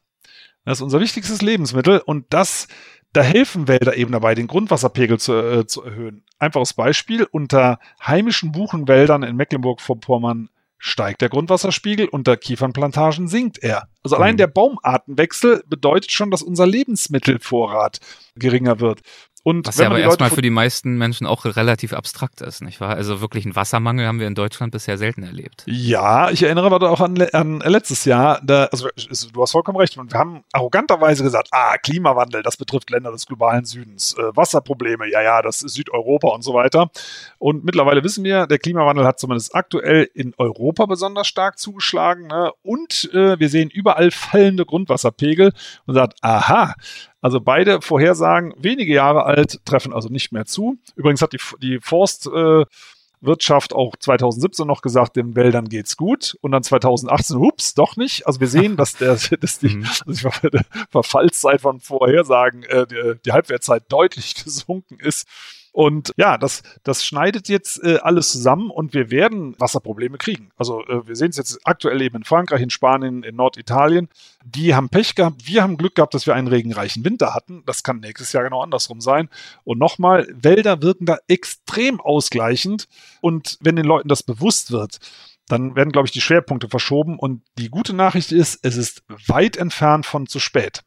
[0.66, 2.68] Das ist unser wichtigstes Lebensmittel und das,
[3.14, 6.24] da helfen Wälder eben dabei, den Grundwasserpegel zu, äh, zu erhöhen.
[6.38, 10.50] Einfaches Beispiel, unter heimischen Buchenwäldern in Mecklenburg-Vorpommern
[10.80, 13.90] steigt der Grundwasserspiegel, unter Kiefernplantagen sinkt er.
[14.02, 14.38] Also allein mhm.
[14.38, 18.00] der Baumartenwechsel bedeutet schon, dass unser Lebensmittelvorrat
[18.36, 19.02] geringer wird.
[19.44, 22.96] Und Was ja aber erstmal für die meisten Menschen auch relativ abstrakt ist, nicht wahr?
[22.96, 25.64] Also wirklich einen Wassermangel haben wir in Deutschland bisher selten erlebt.
[25.66, 28.90] Ja, ich erinnere aber auch an, an letztes Jahr, da, also
[29.32, 33.64] du hast vollkommen recht, wir haben arroganterweise gesagt, ah, Klimawandel, das betrifft Länder des globalen
[33.64, 36.90] Südens, äh, Wasserprobleme, ja, ja, das ist Südeuropa und so weiter.
[37.38, 42.52] Und mittlerweile wissen wir, der Klimawandel hat zumindest aktuell in Europa besonders stark zugeschlagen ne?
[42.62, 45.54] und äh, wir sehen überall fallende Grundwasserpegel
[45.86, 46.74] und sagt, aha,
[47.22, 50.78] also beide Vorhersagen, wenige Jahre alt, treffen also nicht mehr zu.
[50.96, 56.38] Übrigens hat die, die Forstwirtschaft äh, auch 2017 noch gesagt, den Wäldern geht's gut.
[56.42, 58.26] Und dann 2018, ups, doch nicht.
[58.26, 60.60] Also wir sehen, dass, der, dass die, also die
[60.90, 65.28] Verfallszeit von Vorhersagen, äh, die, die Halbwertszeit deutlich gesunken ist.
[65.72, 70.50] Und ja, das, das schneidet jetzt äh, alles zusammen und wir werden Wasserprobleme kriegen.
[70.58, 74.10] Also äh, wir sehen es jetzt aktuell eben in Frankreich, in Spanien, in Norditalien.
[74.44, 75.48] Die haben Pech gehabt.
[75.48, 77.64] Wir haben Glück gehabt, dass wir einen regenreichen Winter hatten.
[77.66, 79.30] Das kann nächstes Jahr genau andersrum sein.
[79.64, 82.88] Und nochmal, Wälder wirken da extrem ausgleichend.
[83.22, 85.00] Und wenn den Leuten das bewusst wird,
[85.48, 87.20] dann werden, glaube ich, die Schwerpunkte verschoben.
[87.20, 90.84] Und die gute Nachricht ist, es ist weit entfernt von zu spät.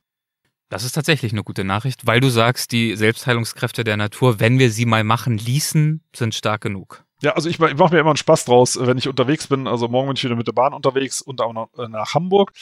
[0.73, 4.70] Das ist tatsächlich eine gute Nachricht, weil du sagst, die Selbstheilungskräfte der Natur, wenn wir
[4.70, 7.05] sie mal machen ließen, sind stark genug.
[7.20, 9.66] Ja, also ich, ich mache mir immer einen Spaß draus, wenn ich unterwegs bin.
[9.66, 12.53] Also morgen bin ich wieder mit der Bahn unterwegs und auch noch äh, nach Hamburg.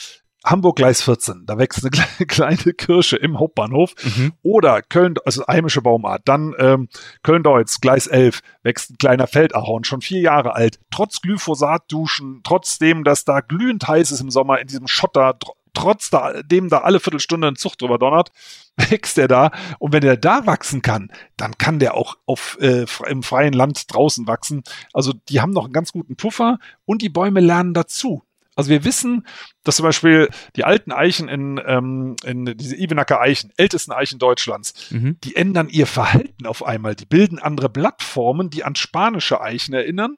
[0.43, 1.91] Hamburg Gleis 14, da wächst eine
[2.27, 3.93] kleine Kirsche im Hauptbahnhof.
[4.03, 4.33] Mhm.
[4.41, 6.23] Oder Köln, also heimische Baumart.
[6.25, 6.89] Dann ähm,
[7.23, 10.81] Köln-Deutz, Gleis 11, wächst ein kleiner Feldahorn, schon vier Jahre alt.
[10.89, 15.37] Trotz Glyphosat-Duschen, trotzdem, dass da glühend heiß ist im Sommer in diesem Schotter,
[15.73, 18.31] tr trotzdem da alle Viertelstunde ein Zucht drüber donnert,
[18.89, 19.51] wächst er da.
[19.79, 23.93] Und wenn er da wachsen kann, dann kann der auch auf, äh, im freien Land
[23.93, 24.63] draußen wachsen.
[24.93, 28.23] Also die haben noch einen ganz guten Puffer und die Bäume lernen dazu.
[28.55, 29.25] Also wir wissen,
[29.63, 34.91] dass zum Beispiel die alten Eichen in, ähm, in diese Ivenacker Eichen, ältesten Eichen Deutschlands,
[34.91, 35.17] mhm.
[35.23, 36.95] die ändern ihr Verhalten auf einmal.
[36.95, 40.17] Die bilden andere Blattformen, die an spanische Eichen erinnern.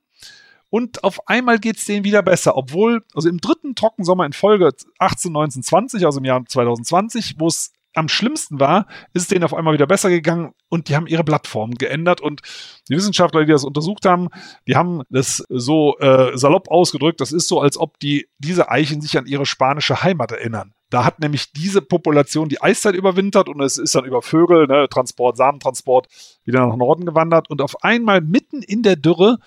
[0.74, 4.71] Und auf einmal geht es denen wieder besser, obwohl, also im dritten Trockensommer in Folge
[4.97, 9.43] 18, 19, 20, also im Jahr 2020, wo es am schlimmsten war, ist es denen
[9.43, 12.21] auf einmal wieder besser gegangen und die haben ihre Plattform geändert.
[12.21, 12.41] Und
[12.89, 14.30] die Wissenschaftler, die das untersucht haben,
[14.67, 18.99] die haben das so äh, salopp ausgedrückt, das ist so, als ob die diese Eichen
[18.99, 20.74] sich an ihre spanische Heimat erinnern.
[20.89, 24.88] Da hat nämlich diese Population die Eiszeit überwintert und es ist dann über Vögel, ne,
[24.89, 26.07] Transport, Samentransport
[26.45, 27.51] wieder nach Norden gewandert.
[27.51, 29.38] Und auf einmal mitten in der Dürre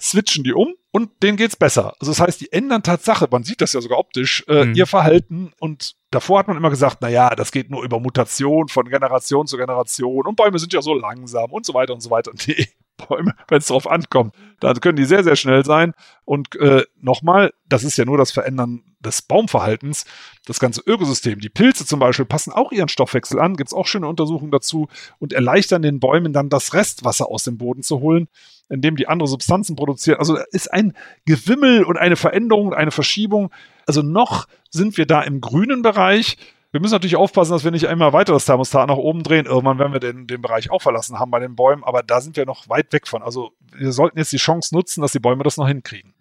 [0.00, 1.94] switchen die um und denen geht's besser.
[2.00, 4.74] Also das heißt, die ändern Tatsache, man sieht das ja sogar optisch, äh, mhm.
[4.74, 8.68] ihr Verhalten und davor hat man immer gesagt, na ja, das geht nur über Mutation
[8.68, 12.10] von Generation zu Generation und Bäume sind ja so langsam und so weiter und so
[12.10, 12.32] weiter.
[12.46, 15.94] Nee, Bäume, wenn es drauf ankommt, dann können die sehr, sehr schnell sein.
[16.24, 20.04] Und äh, nochmal, das ist ja nur das Verändern des Baumverhaltens.
[20.46, 23.86] Das ganze Ökosystem, die Pilze zum Beispiel, passen auch ihren Stoffwechsel an, gibt es auch
[23.86, 24.88] schöne Untersuchungen dazu
[25.18, 28.28] und erleichtern den Bäumen dann das Restwasser aus dem Boden zu holen
[28.68, 30.18] indem die andere Substanzen produzieren.
[30.18, 30.94] Also ist ein
[31.26, 33.50] Gewimmel und eine Veränderung und eine Verschiebung.
[33.86, 36.36] Also noch sind wir da im grünen Bereich.
[36.74, 39.46] Wir müssen natürlich aufpassen, dass wir nicht einmal weiter das Thermostat nach oben drehen.
[39.46, 42.36] Irgendwann werden wir den, den Bereich auch verlassen haben bei den Bäumen, aber da sind
[42.36, 43.22] wir noch weit weg von.
[43.22, 46.14] Also wir sollten jetzt die Chance nutzen, dass die Bäume das noch hinkriegen.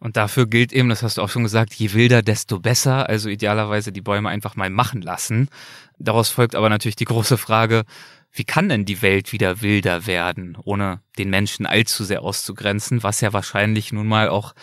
[0.00, 3.06] Und dafür gilt eben, das hast du auch schon gesagt, je wilder, desto besser.
[3.06, 5.50] Also idealerweise die Bäume einfach mal machen lassen.
[5.98, 7.84] Daraus folgt aber natürlich die große Frage,
[8.32, 13.20] wie kann denn die Welt wieder wilder werden, ohne den Menschen allzu sehr auszugrenzen, was
[13.20, 14.54] ja wahrscheinlich nun mal auch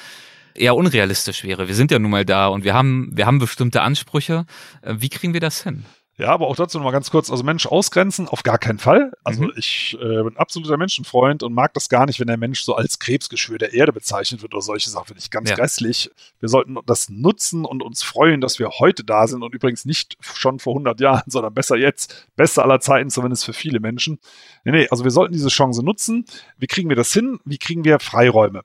[0.56, 1.68] eher unrealistisch wäre.
[1.68, 4.46] Wir sind ja nun mal da und wir haben, wir haben bestimmte Ansprüche.
[4.82, 5.86] Äh, wie kriegen wir das hin?
[6.18, 9.12] Ja, aber auch dazu noch mal ganz kurz, also Mensch ausgrenzen, auf gar keinen Fall.
[9.26, 9.54] Also mhm.
[9.58, 13.00] ich äh, bin absoluter Menschenfreund und mag das gar nicht, wenn der Mensch so als
[13.00, 15.58] Krebsgeschwür der Erde bezeichnet wird oder solche Sachen, finde ich ganz ja.
[15.58, 16.10] grässlich.
[16.40, 20.16] Wir sollten das nutzen und uns freuen, dass wir heute da sind und übrigens nicht
[20.22, 24.20] schon vor 100 Jahren, sondern besser jetzt, beste aller Zeiten, zumindest für viele Menschen.
[24.64, 26.26] Nee, nee, also wir sollten diese Chance nutzen.
[26.58, 27.40] Wie kriegen wir das hin?
[27.44, 28.62] Wie kriegen wir Freiräume?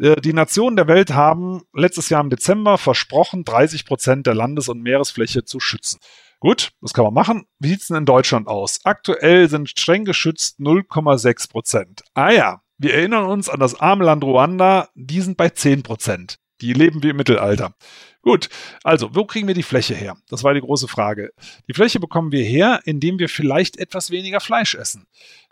[0.00, 4.68] Äh, die Nationen der Welt haben letztes Jahr im Dezember versprochen, 30 Prozent der Landes-
[4.68, 5.98] und Meeresfläche zu schützen.
[6.40, 7.46] Gut, das kann man machen.
[7.58, 8.80] Wie sieht's denn in Deutschland aus?
[8.84, 12.02] Aktuell sind streng geschützt 0,6 Prozent.
[12.14, 16.38] Ah ja, wir erinnern uns an das arme Land Ruanda, die sind bei 10 Prozent.
[16.60, 17.74] Die leben wie im Mittelalter.
[18.22, 18.48] Gut,
[18.82, 20.16] also, wo kriegen wir die Fläche her?
[20.28, 21.30] Das war die große Frage.
[21.68, 25.06] Die Fläche bekommen wir her, indem wir vielleicht etwas weniger Fleisch essen.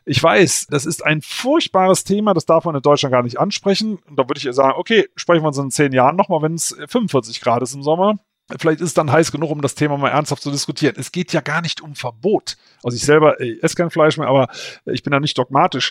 [0.09, 3.99] Ich weiß, das ist ein furchtbares Thema, das darf man in Deutschland gar nicht ansprechen.
[4.09, 6.77] Und da würde ich sagen, okay, sprechen wir uns in zehn Jahren nochmal, wenn es
[6.87, 8.15] 45 Grad ist im Sommer.
[8.61, 10.95] Vielleicht ist es dann heiß genug, um das Thema mal ernsthaft zu diskutieren.
[10.97, 12.57] Es geht ja gar nicht um Verbot.
[12.85, 14.47] Also ich selber ich esse kein Fleisch mehr, aber
[14.85, 15.91] ich bin da nicht dogmatisch.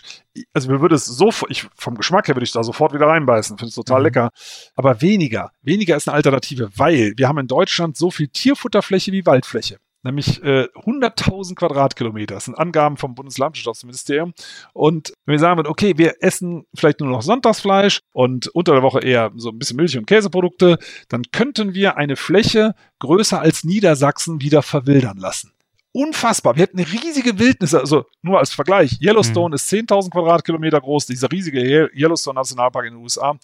[0.54, 3.58] Also mir würde es so, ich, vom Geschmack her würde ich da sofort wieder reinbeißen.
[3.58, 4.04] Finde es total mhm.
[4.06, 4.30] lecker.
[4.74, 5.50] Aber weniger.
[5.60, 9.76] Weniger ist eine Alternative, weil wir haben in Deutschland so viel Tierfutterfläche wie Waldfläche
[10.06, 12.34] nämlich äh, 100.000 Quadratkilometer.
[12.34, 14.32] Das sind Angaben vom Bundeslandwirtschaftsministerium.
[14.72, 19.00] Und wenn wir sagen, okay, wir essen vielleicht nur noch Sonntagsfleisch und unter der Woche
[19.00, 20.78] eher so ein bisschen Milch- und Käseprodukte,
[21.08, 25.52] dann könnten wir eine Fläche größer als Niedersachsen wieder verwildern lassen
[25.96, 26.56] unfassbar.
[26.56, 29.00] Wir hätten eine riesige Wildnis, also nur als Vergleich.
[29.00, 29.54] Yellowstone mhm.
[29.54, 33.38] ist 10.000 Quadratkilometer groß, dieser riesige Yellowstone Nationalpark in den USA.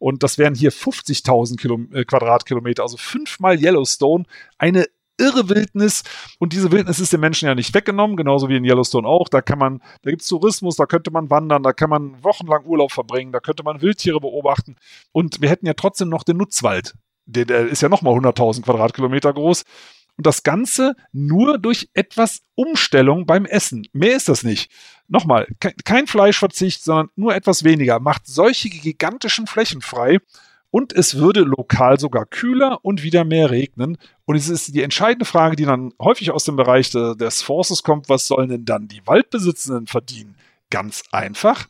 [0.00, 4.24] Und das wären hier 50.000 äh, Quadratkilometer, also fünfmal Yellowstone.
[4.58, 4.86] Eine
[5.18, 6.02] irre Wildnis
[6.38, 9.28] und diese Wildnis ist den Menschen ja nicht weggenommen, genauso wie in Yellowstone auch.
[9.28, 12.64] Da kann man, da gibt es Tourismus, da könnte man wandern, da kann man wochenlang
[12.64, 14.76] Urlaub verbringen, da könnte man Wildtiere beobachten
[15.12, 16.94] und wir hätten ja trotzdem noch den Nutzwald.
[17.26, 19.62] Der, der ist ja nochmal 100.000 Quadratkilometer groß.
[20.16, 23.86] Und das Ganze nur durch etwas Umstellung beim Essen.
[23.92, 24.70] Mehr ist das nicht.
[25.08, 25.46] Nochmal,
[25.84, 27.98] kein Fleischverzicht, sondern nur etwas weniger.
[27.98, 30.18] Macht solche gigantischen Flächen frei
[30.72, 33.98] und es würde lokal sogar kühler und wieder mehr regnen.
[34.24, 37.82] Und es ist die entscheidende Frage, die dann häufig aus dem Bereich de, des Forces
[37.82, 40.34] kommt, was sollen denn dann die Waldbesitzenden verdienen?
[40.70, 41.68] Ganz einfach.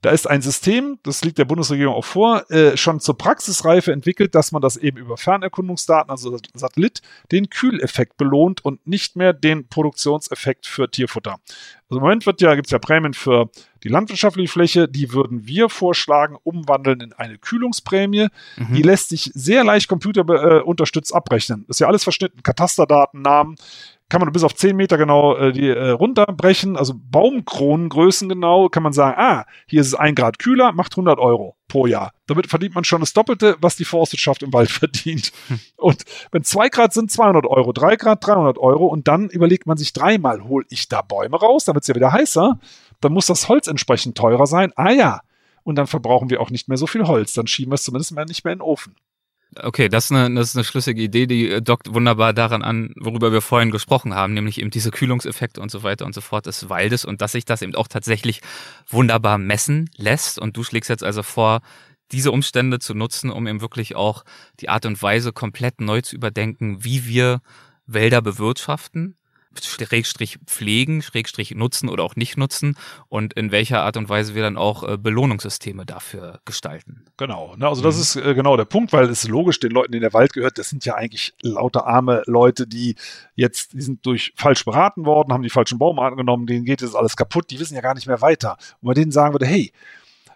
[0.00, 4.34] Da ist ein System, das liegt der Bundesregierung auch vor, äh, schon zur Praxisreife entwickelt,
[4.34, 9.68] dass man das eben über Fernerkundungsdaten, also Satellit, den Kühleffekt belohnt und nicht mehr den
[9.68, 11.36] Produktionseffekt für Tierfutter.
[11.90, 13.50] Also im Moment ja, gibt es ja Prämien für
[13.82, 18.28] Die landwirtschaftliche Fläche, die würden wir vorschlagen, umwandeln in eine Kühlungsprämie.
[18.56, 18.74] Mhm.
[18.74, 21.64] Die lässt sich sehr leicht computerunterstützt äh, abrechnen.
[21.66, 22.42] Das ist ja alles verschnitten.
[22.42, 23.56] Katasterdaten, Namen,
[24.10, 28.82] kann man bis auf 10 Meter genau äh, die, äh, runterbrechen, also Baumkronengrößen genau, kann
[28.82, 32.12] man sagen, ah, hier ist es ein Grad kühler, macht 100 Euro pro Jahr.
[32.26, 35.32] Damit verdient man schon das Doppelte, was die Forstwirtschaft im Wald verdient.
[35.46, 35.60] Hm.
[35.76, 39.78] Und wenn zwei Grad sind 200 Euro, drei Grad 300 Euro und dann überlegt man
[39.78, 42.58] sich dreimal, hol ich da Bäume raus, dann wird es ja wieder heißer,
[43.00, 44.72] dann muss das Holz entsprechend teurer sein.
[44.76, 45.20] Ah ja,
[45.62, 47.32] und dann verbrauchen wir auch nicht mehr so viel Holz.
[47.32, 48.94] Dann schieben wir es zumindest mal nicht mehr in den Ofen.
[49.56, 52.94] Okay, das ist, eine, das ist eine schlüssige Idee, die äh, dockt wunderbar daran an,
[52.96, 56.46] worüber wir vorhin gesprochen haben, nämlich eben diese Kühlungseffekte und so weiter und so fort
[56.46, 58.42] des Waldes und dass sich das eben auch tatsächlich
[58.88, 60.38] wunderbar messen lässt.
[60.38, 61.62] Und du schlägst jetzt also vor,
[62.12, 64.24] diese Umstände zu nutzen, um eben wirklich auch
[64.60, 67.40] die Art und Weise komplett neu zu überdenken, wie wir
[67.86, 69.16] Wälder bewirtschaften
[69.60, 72.76] Schrägstrich pflegen, Schrägstrich nutzen oder auch nicht nutzen
[73.08, 77.04] und in welcher Art und Weise wir dann auch äh, Belohnungssysteme dafür gestalten.
[77.16, 78.00] Genau, ne, also das mhm.
[78.02, 80.68] ist äh, genau der Punkt, weil es logisch, den Leuten, denen der Wald gehört, das
[80.68, 82.94] sind ja eigentlich lauter arme Leute, die
[83.34, 86.94] jetzt, die sind durch falsch beraten worden, haben die falschen Baumarten genommen, denen geht jetzt
[86.94, 88.56] alles kaputt, die wissen ja gar nicht mehr weiter.
[88.80, 89.72] Und man denen sagen würde, hey,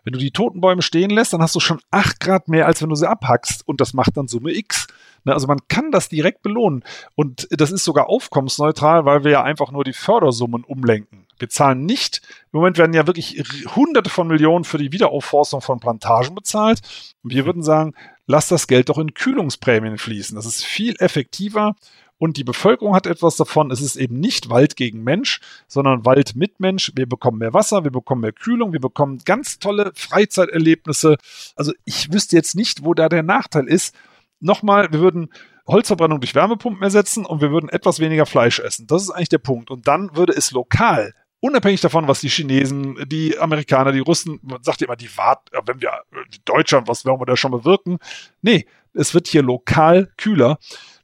[0.05, 2.83] wenn du die toten Bäume stehen lässt, dann hast du schon acht Grad mehr, als
[2.83, 3.67] wenn du sie abhackst.
[3.67, 4.87] Und das macht dann Summe X.
[5.25, 6.85] Ne, also man kann das direkt belohnen.
[7.15, 11.27] Und das ist sogar aufkommensneutral, weil wir ja einfach nur die Fördersummen umlenken.
[11.39, 12.21] Wir zahlen nicht,
[12.53, 13.43] im Moment werden ja wirklich
[13.75, 16.81] hunderte von Millionen für die Wiederaufforstung von Plantagen bezahlt.
[17.25, 17.95] Und wir würden sagen,
[18.27, 20.37] lass das Geld doch in Kühlungsprämien fließen.
[20.37, 21.75] Das ist viel effektiver
[22.19, 23.71] und die Bevölkerung hat etwas davon.
[23.71, 26.93] Es ist eben nicht Wald gegen Mensch, sondern Wald mit Mensch.
[26.95, 31.17] Wir bekommen mehr Wasser, wir bekommen mehr Kühlung, wir bekommen ganz tolle Freizeiterlebnisse.
[31.57, 33.95] Also ich wüsste jetzt nicht, wo da der Nachteil ist.
[34.41, 35.33] Nochmal, wir würden
[35.67, 38.87] Holzverbrennung durch Wärmepumpen ersetzen und wir würden etwas weniger Fleisch essen.
[38.87, 39.71] Das ist eigentlich der Punkt.
[39.71, 44.63] Und dann würde es lokal unabhängig davon, was die Chinesen, die Amerikaner, die Russen, man
[44.63, 45.93] sagt ja immer, die warten, wenn wir,
[46.33, 47.99] die Deutschland, was werden wir da schon bewirken?
[48.41, 50.59] Nee, es wird hier lokal kühler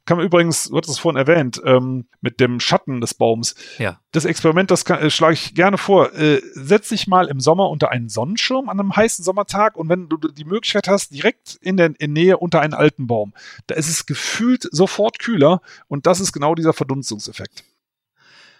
[0.04, 3.54] kann man übrigens, du hattest es vorhin erwähnt, ähm, mit dem Schatten des Baums.
[3.78, 4.00] Ja.
[4.12, 6.14] Das Experiment, das kann, äh, schlage ich gerne vor.
[6.14, 10.08] Äh, setz dich mal im Sommer unter einen Sonnenschirm an einem heißen Sommertag und wenn
[10.08, 13.34] du die Möglichkeit hast, direkt in der in Nähe unter einen alten Baum,
[13.66, 17.64] da ist es gefühlt sofort kühler und das ist genau dieser Verdunstungseffekt.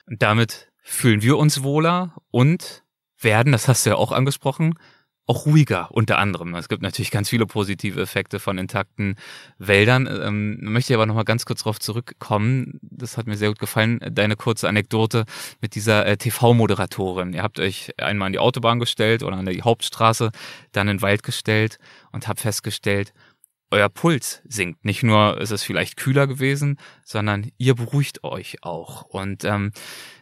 [0.06, 2.84] Und damit fühlen wir uns wohler und
[3.18, 4.74] werden, das hast du ja auch angesprochen,
[5.26, 6.54] auch ruhiger unter anderem.
[6.56, 9.16] Es gibt natürlich ganz viele positive Effekte von intakten
[9.58, 10.08] Wäldern.
[10.10, 12.80] Ähm, möchte ich aber nochmal ganz kurz darauf zurückkommen.
[12.82, 15.24] Das hat mir sehr gut gefallen, deine kurze Anekdote
[15.60, 17.32] mit dieser äh, TV-Moderatorin.
[17.32, 20.32] Ihr habt euch einmal an die Autobahn gestellt oder an die Hauptstraße,
[20.72, 21.78] dann in den Wald gestellt
[22.10, 23.12] und habt festgestellt,
[23.70, 24.84] euer Puls sinkt.
[24.84, 29.02] Nicht nur ist es vielleicht kühler gewesen, sondern ihr beruhigt euch auch.
[29.02, 29.72] Und ähm,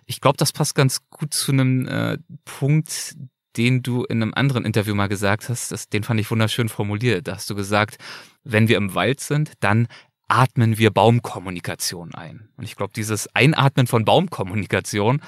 [0.05, 3.17] ich glaube, das passt ganz gut zu einem äh, Punkt,
[3.59, 7.27] den du in einem anderen Interview mal gesagt hast, das, den fand ich wunderschön formuliert.
[7.27, 7.99] Da hast du gesagt,
[8.45, 9.89] wenn wir im Wald sind, dann
[10.29, 12.49] atmen wir Baumkommunikation ein.
[12.57, 15.21] Und ich glaube, dieses Einatmen von Baumkommunikation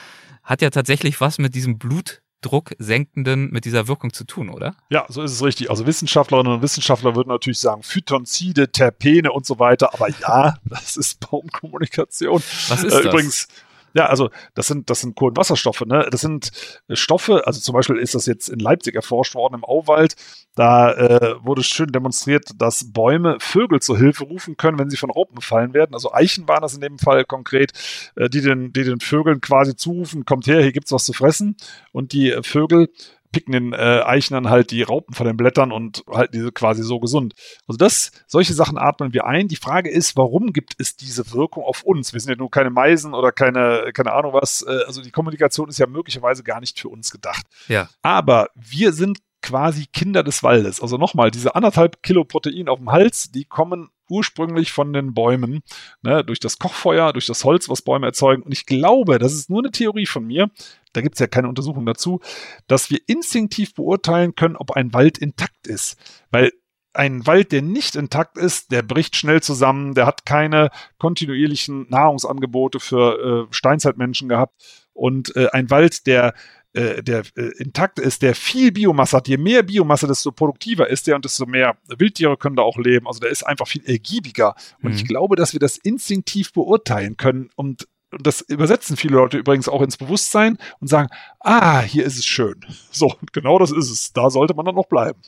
[0.45, 4.77] hat ja tatsächlich was mit diesem Blutdruck senkenden, mit dieser Wirkung zu tun, oder?
[4.91, 5.69] Ja, so ist es richtig.
[5.69, 9.93] Also Wissenschaftlerinnen und Wissenschaftler würden natürlich sagen, Phytonzide, Terpene und so weiter.
[9.93, 12.43] Aber ja, das ist Baumkommunikation.
[12.69, 13.05] Was ist äh, das?
[13.07, 13.49] Übrigens,
[13.95, 16.07] ja, also das sind, das sind Kohlenwasserstoffe, ne?
[16.11, 16.51] Das sind
[16.89, 20.17] äh, Stoffe, also zum Beispiel ist das jetzt in Leipzig erforscht worden im Auwald.
[20.55, 25.11] Da äh, wurde schön demonstriert, dass Bäume Vögel zur Hilfe rufen können, wenn sie von
[25.11, 25.95] Raupen befallen werden.
[25.95, 27.73] Also Eichen waren das in dem Fall konkret,
[28.17, 31.57] äh, die, den, die den Vögeln quasi zurufen, kommt her, hier gibt's was zu fressen.
[31.93, 32.89] Und die Vögel
[33.33, 37.01] picken den äh, Eichnern halt die Raupen von den Blättern und halten diese quasi so
[37.01, 37.35] gesund.
[37.67, 39.49] Also das, solche Sachen atmen wir ein.
[39.49, 42.13] Die Frage ist, warum gibt es diese Wirkung auf uns?
[42.13, 44.63] Wir sind ja nur keine Meisen oder keine, keine Ahnung was.
[44.63, 47.47] Äh, also die Kommunikation ist ja möglicherweise gar nicht für uns gedacht.
[47.69, 47.89] Ja.
[48.03, 50.81] Aber wir sind quasi Kinder des Waldes.
[50.81, 55.63] Also nochmal, diese anderthalb Kilo Protein auf dem Hals, die kommen ursprünglich von den Bäumen,
[56.03, 58.43] ne, durch das Kochfeuer, durch das Holz, was Bäume erzeugen.
[58.43, 60.51] Und ich glaube, das ist nur eine Theorie von mir,
[60.93, 62.21] da gibt es ja keine Untersuchung dazu,
[62.67, 65.97] dass wir instinktiv beurteilen können, ob ein Wald intakt ist.
[66.31, 66.53] Weil
[66.93, 72.81] ein Wald, der nicht intakt ist, der bricht schnell zusammen, der hat keine kontinuierlichen Nahrungsangebote
[72.81, 74.89] für äh, Steinzeitmenschen gehabt.
[74.93, 76.35] Und äh, ein Wald, der
[76.73, 79.29] äh, der äh, intakt ist, der viel Biomasse hat.
[79.29, 83.09] Je mehr Biomasse, desto produktiver ist der und desto mehr Wildtiere können da auch leben.
[83.09, 84.55] Also der ist einfach viel ergiebiger.
[84.81, 84.97] Und mhm.
[84.97, 87.89] ich glaube, dass wir das instinktiv beurteilen können und und
[88.19, 91.09] das übersetzen viele Leute übrigens auch ins Bewusstsein und sagen,
[91.41, 92.65] ah, hier ist es schön.
[92.91, 94.13] So, genau das ist es.
[94.13, 95.21] Da sollte man dann noch bleiben.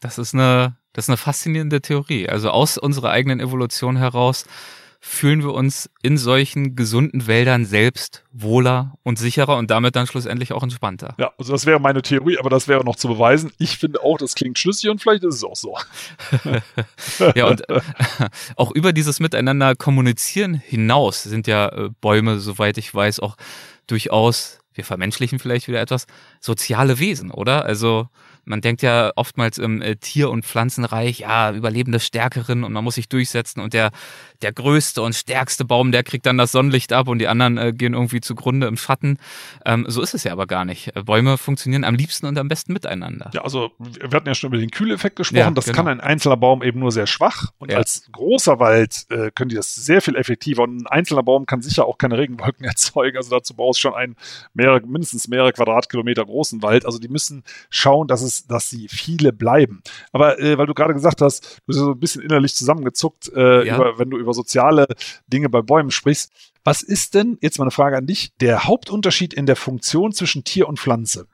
[0.00, 2.28] Das ist eine, das ist eine faszinierende Theorie.
[2.28, 4.46] Also aus unserer eigenen Evolution heraus
[5.02, 10.52] fühlen wir uns in solchen gesunden Wäldern selbst wohler und sicherer und damit dann schlussendlich
[10.52, 11.14] auch entspannter.
[11.18, 13.50] Ja, also das wäre meine Theorie, aber das wäre noch zu beweisen.
[13.58, 15.76] Ich finde auch, das klingt schlüssig und vielleicht ist es auch so.
[17.34, 17.80] ja, und äh,
[18.56, 23.36] auch über dieses Miteinander kommunizieren hinaus sind ja äh, Bäume, soweit ich weiß, auch
[23.86, 26.06] durchaus wir vermenschlichen vielleicht wieder etwas,
[26.40, 27.64] soziale Wesen, oder?
[27.64, 28.08] Also
[28.44, 32.94] man denkt ja oftmals im äh, Tier- und Pflanzenreich, ja, Überlebende Stärkeren und man muss
[32.96, 33.90] sich durchsetzen und der,
[34.42, 37.72] der größte und stärkste Baum, der kriegt dann das Sonnenlicht ab und die anderen äh,
[37.72, 39.18] gehen irgendwie zugrunde im Schatten.
[39.64, 40.96] Ähm, so ist es ja aber gar nicht.
[40.96, 43.30] Äh, Bäume funktionieren am liebsten und am besten miteinander.
[43.34, 45.38] Ja, also wir hatten ja schon über den Kühleffekt gesprochen.
[45.38, 45.76] Ja, das genau.
[45.76, 47.78] kann ein einzelner Baum eben nur sehr schwach und ja.
[47.78, 51.62] als großer Wald äh, können die das sehr viel effektiver und ein einzelner Baum kann
[51.62, 53.16] sicher auch keine Regenwolken erzeugen.
[53.16, 54.16] Also dazu brauchst du schon einen
[54.54, 56.86] mehrere, mindestens mehrere Quadratkilometer großen Wald.
[56.86, 59.82] Also die müssen schauen, dass es dass sie viele bleiben.
[60.12, 63.66] Aber äh, weil du gerade gesagt hast, du bist so ein bisschen innerlich zusammengezuckt, äh,
[63.66, 63.76] ja.
[63.76, 64.86] über, wenn du über soziale
[65.26, 66.32] Dinge bei Bäumen sprichst.
[66.64, 70.44] Was ist denn, jetzt mal eine Frage an dich, der Hauptunterschied in der Funktion zwischen
[70.44, 71.26] Tier und Pflanze?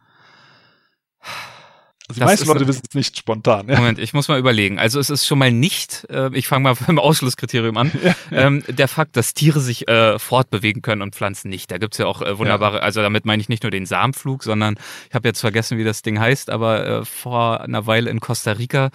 [2.08, 3.68] Also die das meisten Leute wissen es nicht spontan.
[3.68, 3.78] Ja.
[3.78, 4.78] Moment, ich muss mal überlegen.
[4.78, 8.62] Also es ist schon mal nicht, äh, ich fange mal beim Ausschlusskriterium an, ja, ähm,
[8.68, 11.70] der Fakt, dass Tiere sich äh, fortbewegen können und Pflanzen nicht.
[11.70, 14.76] Da gibt's ja auch äh, wunderbare, also damit meine ich nicht nur den Samenflug, sondern
[15.08, 18.52] ich habe jetzt vergessen, wie das Ding heißt, aber äh, vor einer Weile in Costa
[18.52, 18.90] Rica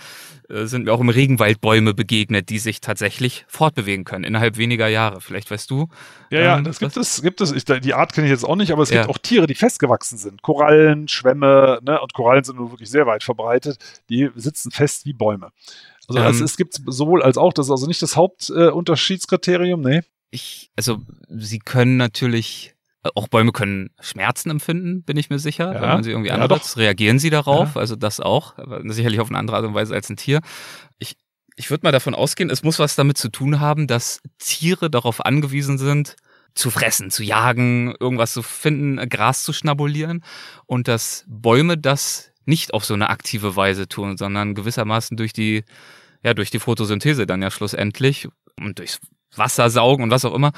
[0.53, 5.21] sind mir auch im Regenwald Bäume begegnet, die sich tatsächlich fortbewegen können innerhalb weniger Jahre.
[5.21, 5.87] Vielleicht weißt du.
[6.29, 7.51] Ja, ja, ähm, das gibt es, gibt es.
[7.51, 9.01] Ich, die Art kenne ich jetzt auch nicht, aber es ja.
[9.01, 10.41] gibt auch Tiere, die festgewachsen sind.
[10.41, 12.01] Korallen, Schwämme, ne?
[12.01, 13.77] Und Korallen sind nur wirklich sehr weit verbreitet.
[14.09, 15.51] Die sitzen fest wie Bäume.
[16.07, 19.89] Also ähm, es, es gibt sowohl als auch, das ist also nicht das Hauptunterschiedskriterium, äh,
[19.89, 20.01] nee.
[20.31, 20.99] Ich, also
[21.29, 22.73] sie können natürlich
[23.15, 25.73] auch Bäume können Schmerzen empfinden, bin ich mir sicher.
[25.73, 27.75] Ja, wenn man sie irgendwie ja, reagieren sie darauf.
[27.75, 27.81] Ja.
[27.81, 28.57] Also das auch.
[28.57, 30.41] Aber sicherlich auf eine andere Art und Weise als ein Tier.
[30.99, 31.15] Ich,
[31.55, 35.25] ich würde mal davon ausgehen, es muss was damit zu tun haben, dass Tiere darauf
[35.25, 36.15] angewiesen sind,
[36.53, 40.23] zu fressen, zu jagen, irgendwas zu finden, Gras zu schnabulieren
[40.65, 45.63] und dass Bäume das nicht auf so eine aktive Weise tun, sondern gewissermaßen durch die,
[46.23, 48.27] ja, durch die Photosynthese dann ja schlussendlich
[48.59, 48.99] und durchs
[49.35, 50.51] Wasser saugen und was auch immer,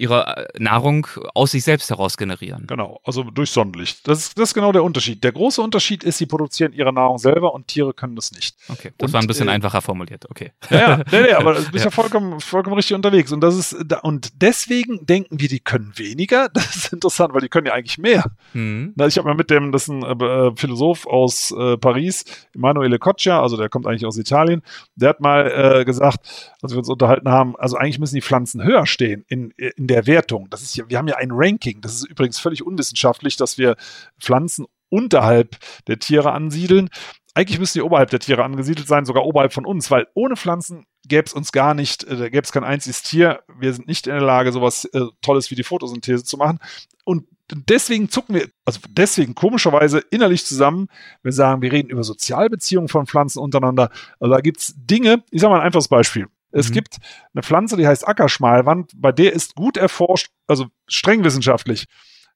[0.00, 2.66] ihre äh, Nahrung aus sich selbst heraus generieren.
[2.66, 4.08] Genau, also durch Sonnenlicht.
[4.08, 5.22] Das ist, das ist genau der Unterschied.
[5.22, 8.56] Der große Unterschied ist, sie produzieren ihre Nahrung selber und Tiere können das nicht.
[8.68, 10.52] Okay, das und, war ein bisschen äh, einfacher formuliert, okay.
[10.70, 13.30] Ja, ja, nee, nee, aber du bist ja, ja vollkommen, vollkommen richtig unterwegs.
[13.30, 16.48] Und das ist, und deswegen denken wir, die können weniger.
[16.60, 18.24] Das ist interessant, weil die können ja eigentlich mehr.
[18.52, 18.94] Mhm.
[19.08, 22.24] Ich habe mal mit dem, das ist ein äh, Philosoph aus äh, Paris,
[22.54, 24.62] Emanuele Coccia, also der kommt eigentlich aus Italien,
[24.94, 28.62] der hat mal äh, gesagt, als wir uns unterhalten haben, also eigentlich müssen die Pflanzen
[28.62, 30.48] höher stehen in, in der Wertung.
[30.50, 31.80] Das ist ja, wir haben ja ein Ranking.
[31.80, 33.76] Das ist übrigens völlig unwissenschaftlich, dass wir
[34.20, 36.88] Pflanzen unterhalb der Tiere ansiedeln.
[37.34, 40.86] Eigentlich müssten die oberhalb der Tiere angesiedelt sein, sogar oberhalb von uns, weil ohne Pflanzen
[41.06, 43.40] gäbe es uns gar nicht, äh, gäbe es kein einziges Tier.
[43.58, 46.58] Wir sind nicht in der Lage, sowas äh, Tolles wie die Photosynthese zu machen.
[47.04, 50.88] Und deswegen zucken wir, also deswegen komischerweise innerlich zusammen.
[51.22, 53.90] Wir sagen, wir reden über Sozialbeziehungen von Pflanzen untereinander.
[54.18, 56.26] Also da gibt es Dinge, ich sage mal ein einfaches Beispiel.
[56.52, 56.74] Es mhm.
[56.74, 56.96] gibt
[57.34, 61.86] eine Pflanze, die heißt Ackerschmalwand, bei der ist gut erforscht, also streng wissenschaftlich,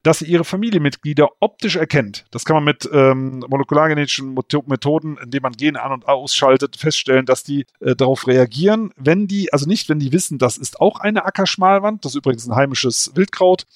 [0.03, 2.27] dass sie ihre Familienmitglieder optisch erkennt.
[2.31, 4.35] Das kann man mit ähm, molekulargenetischen
[4.67, 9.53] Methoden, indem man Gene an- und ausschaltet, feststellen, dass die äh, darauf reagieren, wenn die,
[9.53, 13.13] also nicht, wenn die wissen, das ist auch eine Ackerschmalwand, das ist übrigens ein heimisches
[13.15, 13.67] Wildkraut,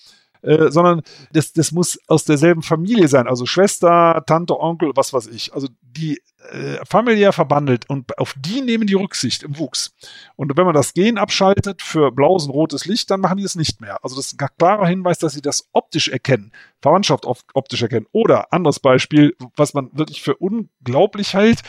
[0.43, 5.26] äh, sondern das, das muss aus derselben Familie sein, also Schwester, Tante, Onkel, was weiß
[5.28, 5.53] ich.
[5.55, 6.20] Also die
[6.51, 9.95] äh, familiär verbandelt und auf die nehmen die Rücksicht im Wuchs.
[10.36, 13.57] Und wenn man das Gen abschaltet für blaues und rotes Licht, dann machen die es
[13.57, 13.99] nicht mehr.
[14.03, 18.07] Also das ist ein klarer Hinweis, dass sie das optisch erkennen, Verwandtschaft optisch erkennen.
[18.12, 21.62] Oder anderes Beispiel, was man wirklich für unglaublich hält,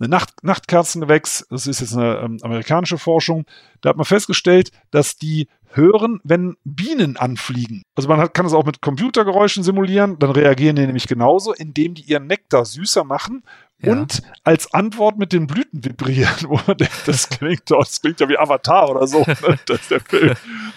[0.00, 3.44] eine Nacht Nachtkerzengewächs, das ist jetzt eine ähm, amerikanische Forschung,
[3.80, 7.82] da hat man festgestellt, dass die hören, wenn Bienen anfliegen.
[7.94, 11.94] Also man hat, kann es auch mit Computergeräuschen simulieren, dann reagieren die nämlich genauso, indem
[11.94, 13.42] die ihren Nektar süßer machen
[13.78, 13.92] ja.
[13.92, 16.34] und als Antwort mit den Blüten vibrieren,
[17.06, 19.20] das klingt, das klingt ja wie Avatar oder so.
[19.20, 19.58] Ne?
[19.66, 20.34] Das ist der Film.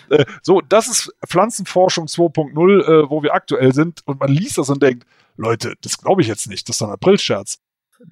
[0.09, 4.69] Äh, so, das ist Pflanzenforschung 2.0, äh, wo wir aktuell sind und man liest das
[4.69, 5.05] und denkt,
[5.35, 7.59] Leute, das glaube ich jetzt nicht, das ist doch ein Aprilscherz.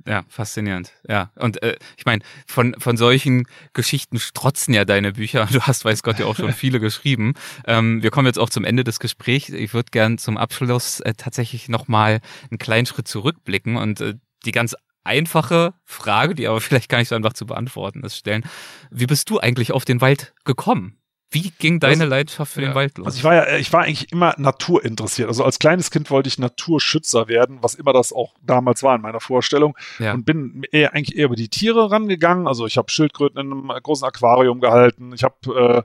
[0.08, 0.92] Ja, faszinierend.
[1.08, 5.48] Ja, und äh, ich meine, von, von solchen Geschichten strotzen ja deine Bücher.
[5.56, 7.34] Du hast, weiß Gott, ja auch schon viele geschrieben.
[7.66, 9.50] Ähm, wir kommen jetzt auch zum Ende des Gesprächs.
[9.50, 12.20] Ich würde gern zum Abschluss äh, tatsächlich nochmal
[12.50, 14.16] einen kleinen Schritt zurückblicken und äh,
[14.46, 14.76] die ganz
[15.06, 18.44] einfache Frage, die aber vielleicht gar nicht so einfach zu beantworten ist, stellen.
[18.92, 20.98] Wie bist du eigentlich auf den Wald gekommen?
[21.32, 22.70] Wie ging deine also, Leidenschaft für ja.
[22.70, 23.08] den Wald los?
[23.08, 25.28] Also ich war ja, ich war eigentlich immer naturinteressiert.
[25.28, 29.02] Also als kleines Kind wollte ich Naturschützer werden, was immer das auch damals war in
[29.02, 29.76] meiner Vorstellung.
[30.00, 30.14] Ja.
[30.14, 32.48] Und bin eher, eigentlich eher über die Tiere rangegangen.
[32.48, 35.12] Also ich habe Schildkröten in einem großen Aquarium gehalten.
[35.14, 35.84] Ich habe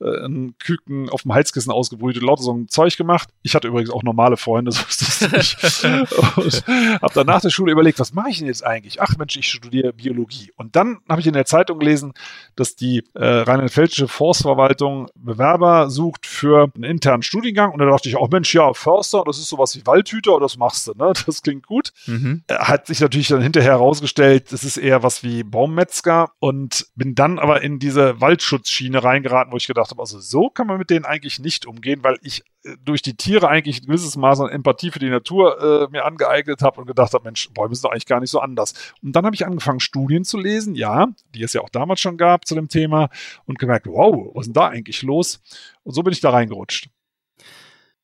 [0.00, 3.28] äh, äh, einen Küken auf dem Heizkissen ausgebrütet, lauter so ein Zeug gemacht.
[3.42, 5.84] Ich hatte übrigens auch normale Freunde, so ist das nicht.
[6.36, 6.64] und
[7.02, 9.00] habe dann nach der Schule überlegt, was mache ich denn jetzt eigentlich?
[9.00, 10.52] Ach Mensch, ich studiere Biologie.
[10.56, 12.12] Und dann habe ich in der Zeitung gelesen,
[12.54, 17.72] dass die äh, rheinland-pfälzische Forstverwaltung Verwaltung Bewerber sucht für einen internen Studiengang.
[17.72, 20.88] Und da dachte ich auch, Mensch, ja, Förster, das ist sowas wie Waldhüter, das machst
[20.88, 21.12] du, ne?
[21.26, 21.92] Das klingt gut.
[22.06, 22.42] Mhm.
[22.48, 27.14] Äh, hat sich natürlich dann hinterher herausgestellt, das ist eher was wie Baummetzger und bin
[27.14, 30.90] dann aber in diese Waldschutzschiene reingeraten, wo ich gedacht habe, also so kann man mit
[30.90, 32.42] denen eigentlich nicht umgehen, weil ich
[32.84, 36.62] durch die Tiere eigentlich ein gewisses Maß an Empathie für die Natur äh, mir angeeignet
[36.62, 38.74] habe und gedacht habe, Mensch, Bäume sind doch eigentlich gar nicht so anders.
[39.02, 42.16] Und dann habe ich angefangen, Studien zu lesen, ja, die es ja auch damals schon
[42.16, 43.08] gab zu dem Thema
[43.46, 45.40] und gemerkt, wow, was ist denn da eigentlich los?
[45.82, 46.88] Und so bin ich da reingerutscht.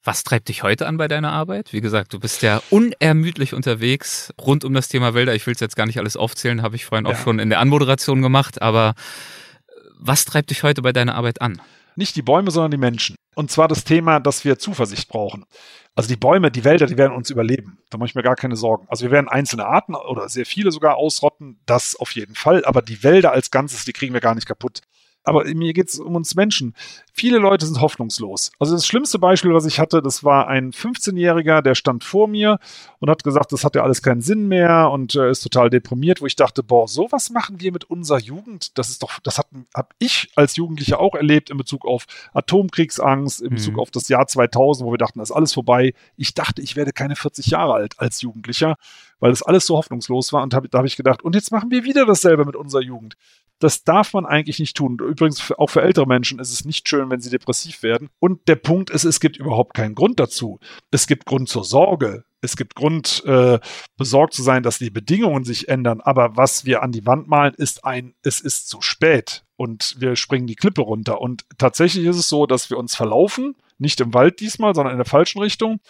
[0.05, 1.73] Was treibt dich heute an bei deiner Arbeit?
[1.73, 5.35] Wie gesagt, du bist ja unermüdlich unterwegs rund um das Thema Wälder.
[5.35, 7.13] Ich will es jetzt gar nicht alles aufzählen, habe ich vorhin ja.
[7.13, 8.63] auch schon in der Anmoderation gemacht.
[8.63, 8.95] Aber
[9.99, 11.61] was treibt dich heute bei deiner Arbeit an?
[11.99, 13.17] Nicht die Bäume, sondern die Menschen.
[13.35, 15.45] Und zwar das Thema, dass wir Zuversicht brauchen.
[15.97, 17.79] Also die Bäume, die Wälder, die werden uns überleben.
[17.91, 18.87] Da mache ich mir gar keine Sorgen.
[18.89, 22.65] Also wir werden einzelne Arten oder sehr viele sogar ausrotten, das auf jeden Fall.
[22.65, 24.83] Aber die Wälder als Ganzes, die kriegen wir gar nicht kaputt.
[25.29, 26.75] Aber mir geht es um uns Menschen.
[27.13, 28.51] Viele Leute sind hoffnungslos.
[28.59, 32.59] Also das schlimmste Beispiel, was ich hatte, das war ein 15-Jähriger, der stand vor mir
[32.99, 36.21] und hat gesagt, das hat ja alles keinen Sinn mehr und äh, ist total deprimiert,
[36.21, 38.79] wo ich dachte, boah, sowas machen wir mit unserer Jugend.
[38.79, 39.49] Das ist doch, das habe
[39.99, 43.81] ich als Jugendlicher auch erlebt in Bezug auf Atomkriegsangst, in Bezug mhm.
[43.81, 45.95] auf das Jahr 2000, wo wir dachten, das ist alles vorbei.
[46.17, 48.77] Ich dachte, ich werde keine 40 Jahre alt als Jugendlicher,
[49.21, 51.71] weil das alles so hoffnungslos war und hab, da habe ich gedacht, und jetzt machen
[51.71, 53.17] wir wieder dasselbe mit unserer Jugend.
[53.59, 54.99] Das darf man eigentlich nicht tun.
[55.01, 58.09] Übrigens, auch für ältere Menschen ist es nicht schön, wenn sie depressiv werden.
[58.21, 60.61] Und der Punkt ist, es gibt überhaupt keinen Grund dazu.
[60.91, 62.25] Es gibt Grund zur Sorge.
[62.41, 63.59] Es gibt Grund, äh,
[63.97, 66.01] besorgt zu sein, dass die Bedingungen sich ändern.
[66.01, 69.45] Aber was wir an die Wand malen, ist ein, es ist zu spät.
[69.57, 71.21] Und wir springen die Klippe runter.
[71.21, 73.57] Und tatsächlich ist es so, dass wir uns verlaufen.
[73.79, 75.81] Nicht im Wald diesmal, sondern in der falschen Richtung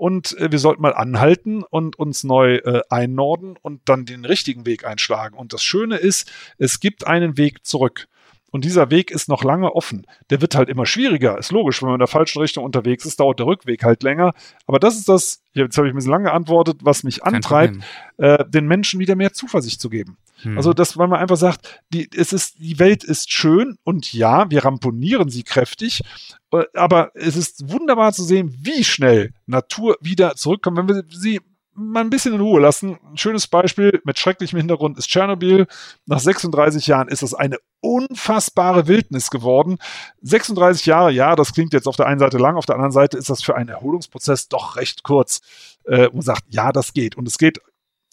[0.00, 4.64] und äh, wir sollten mal anhalten und uns neu äh, einnorden und dann den richtigen
[4.64, 5.36] Weg einschlagen.
[5.36, 8.08] Und das Schöne ist, es gibt einen Weg zurück.
[8.50, 10.06] Und dieser Weg ist noch lange offen.
[10.30, 11.38] Der wird halt immer schwieriger.
[11.38, 14.34] Ist logisch, wenn man in der falschen Richtung unterwegs ist, dauert der Rückweg halt länger.
[14.66, 17.76] Aber das ist das, jetzt habe ich ein bisschen lange geantwortet, was mich antreibt,
[18.16, 20.16] äh, den Menschen wieder mehr Zuversicht zu geben.
[20.42, 20.56] Hm.
[20.56, 24.50] Also, dass weil man einfach sagt, die, es ist, die Welt ist schön und ja,
[24.50, 26.02] wir ramponieren sie kräftig,
[26.52, 31.40] äh, aber es ist wunderbar zu sehen, wie schnell Natur wieder zurückkommt, wenn wir sie
[31.80, 32.98] mal ein bisschen in Ruhe lassen.
[33.10, 35.66] Ein schönes Beispiel mit schrecklichem Hintergrund ist Tschernobyl.
[36.06, 39.78] Nach 36 Jahren ist das eine unfassbare Wildnis geworden.
[40.22, 43.16] 36 Jahre, ja, das klingt jetzt auf der einen Seite lang, auf der anderen Seite
[43.16, 45.40] ist das für einen Erholungsprozess doch recht kurz.
[45.84, 47.16] Äh, und sagt, ja, das geht.
[47.16, 47.58] Und es geht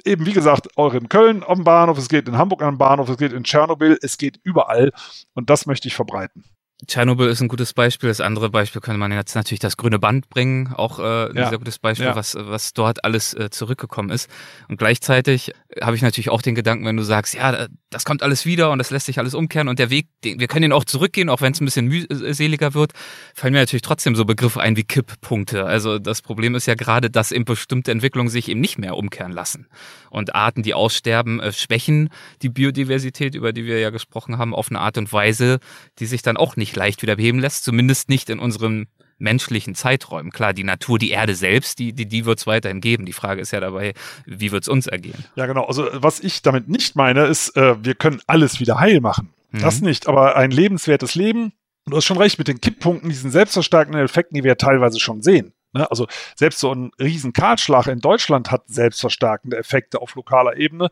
[0.06, 3.18] eben, wie gesagt, auch in Köln am Bahnhof, es geht in Hamburg am Bahnhof, es
[3.18, 4.92] geht in Tschernobyl, es geht überall.
[5.34, 6.46] Und das möchte ich verbreiten.
[6.86, 8.10] Tschernobyl ist ein gutes Beispiel.
[8.10, 11.50] Das andere Beispiel könnte man jetzt natürlich das grüne Band bringen, auch äh, ein ja.
[11.50, 12.16] sehr gutes Beispiel, ja.
[12.16, 14.30] was, was dort alles äh, zurückgekommen ist.
[14.68, 18.46] Und gleichzeitig habe ich natürlich auch den Gedanken, wenn du sagst, ja, das kommt alles
[18.46, 20.84] wieder und das lässt sich alles umkehren und der Weg, den, wir können den auch
[20.84, 22.94] zurückgehen, auch wenn es ein bisschen mühseliger wird,
[23.34, 25.66] fallen mir natürlich trotzdem so Begriffe ein wie Kipppunkte.
[25.66, 29.32] Also das Problem ist ja gerade, dass eben bestimmte Entwicklungen sich eben nicht mehr umkehren
[29.32, 29.68] lassen.
[30.10, 32.10] Und Arten, die aussterben, äh, schwächen
[32.42, 35.60] die Biodiversität, über die wir ja gesprochen haben, auf eine Art und Weise,
[36.00, 38.88] die sich dann auch nicht leicht wieder beheben lässt, zumindest nicht in unseren
[39.18, 40.32] menschlichen Zeiträumen.
[40.32, 43.06] Klar, die Natur, die Erde selbst, die, die, die wird es weiterhin geben.
[43.06, 43.94] Die Frage ist ja dabei,
[44.26, 45.26] wie wird es uns ergehen?
[45.36, 45.66] Ja, genau.
[45.66, 49.34] Also was ich damit nicht meine, ist, äh, wir können alles wieder heil machen.
[49.52, 49.60] Mhm.
[49.60, 51.54] Das nicht, aber ein lebenswertes Leben,
[51.86, 55.54] du hast schon recht, mit den Kipppunkten, diesen selbstverstärkenden Effekten, die wir teilweise schon sehen.
[55.74, 55.90] Ne?
[55.90, 60.90] Also selbst so ein riesen Kahlschlag in Deutschland hat selbstverstärkende Effekte auf lokaler Ebene.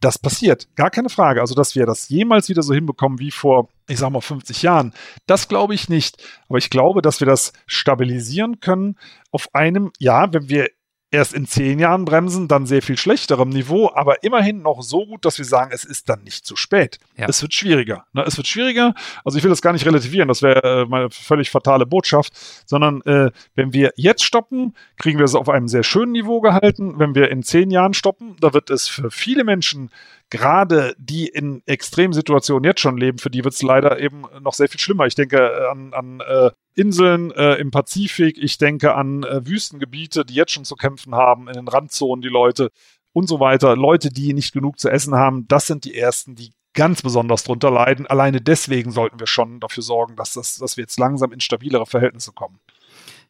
[0.00, 1.40] Das passiert, gar keine Frage.
[1.40, 4.92] Also, dass wir das jemals wieder so hinbekommen wie vor, ich sag mal, 50 Jahren,
[5.26, 6.22] das glaube ich nicht.
[6.48, 8.98] Aber ich glaube, dass wir das stabilisieren können
[9.30, 10.68] auf einem, ja, wenn wir
[11.14, 15.24] erst in zehn Jahren bremsen, dann sehr viel schlechterem Niveau, aber immerhin noch so gut,
[15.24, 16.98] dass wir sagen, es ist dann nicht zu spät.
[17.16, 17.26] Ja.
[17.28, 18.04] Es wird schwieriger.
[18.12, 18.22] Ne?
[18.26, 18.94] Es wird schwieriger.
[19.24, 22.32] Also ich will das gar nicht relativieren, das wäre äh, meine völlig fatale Botschaft,
[22.66, 26.98] sondern äh, wenn wir jetzt stoppen, kriegen wir es auf einem sehr schönen Niveau gehalten.
[26.98, 29.90] Wenn wir in zehn Jahren stoppen, da wird es für viele Menschen
[30.30, 34.68] gerade die in Extremsituationen jetzt schon leben, für die wird es leider eben noch sehr
[34.68, 35.06] viel schlimmer.
[35.06, 40.24] Ich denke äh, an, an äh, Inseln äh, im Pazifik, ich denke an äh, Wüstengebiete,
[40.24, 42.70] die jetzt schon zu kämpfen haben, in den Randzonen die Leute
[43.12, 43.76] und so weiter.
[43.76, 47.70] Leute, die nicht genug zu essen haben, das sind die ersten, die ganz besonders drunter
[47.70, 48.06] leiden.
[48.06, 51.86] Alleine deswegen sollten wir schon dafür sorgen, dass, das, dass wir jetzt langsam in stabilere
[51.86, 52.58] Verhältnisse kommen.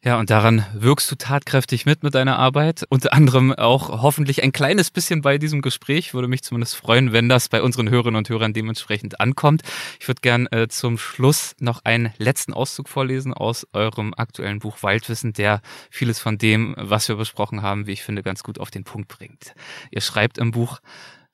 [0.05, 2.85] Ja, und daran wirkst du tatkräftig mit mit deiner Arbeit.
[2.89, 6.13] Unter anderem auch hoffentlich ein kleines bisschen bei diesem Gespräch.
[6.13, 9.63] Würde mich zumindest freuen, wenn das bei unseren Hörerinnen und Hörern dementsprechend ankommt.
[9.99, 14.83] Ich würde gern äh, zum Schluss noch einen letzten Auszug vorlesen aus eurem aktuellen Buch
[14.83, 18.69] Waldwissen, der vieles von dem, was wir besprochen haben, wie ich finde, ganz gut auf
[18.69, 19.55] den Punkt bringt.
[19.89, 20.81] Ihr schreibt im Buch,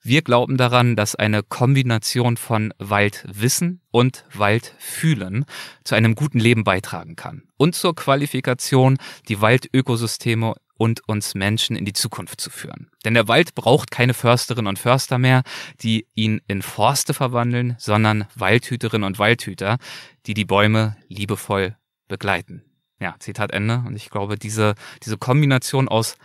[0.02, 5.44] wir glauben daran, dass eine Kombination von Waldwissen und Waldfühlen
[5.84, 8.98] zu einem guten Leben beitragen kann und zur Qualifikation,
[9.28, 12.90] die Waldökosysteme und uns Menschen in die Zukunft zu führen.
[13.04, 15.42] Denn der Wald braucht keine Försterinnen und Förster mehr,
[15.80, 19.78] die ihn in Forste verwandeln, sondern Waldhüterinnen und Waldhüter,
[20.26, 21.76] die die Bäume liebevoll
[22.08, 22.64] begleiten.
[22.98, 23.84] Ja, Zitat Ende.
[23.86, 24.74] Und ich glaube, diese,
[25.04, 26.16] diese Kombination aus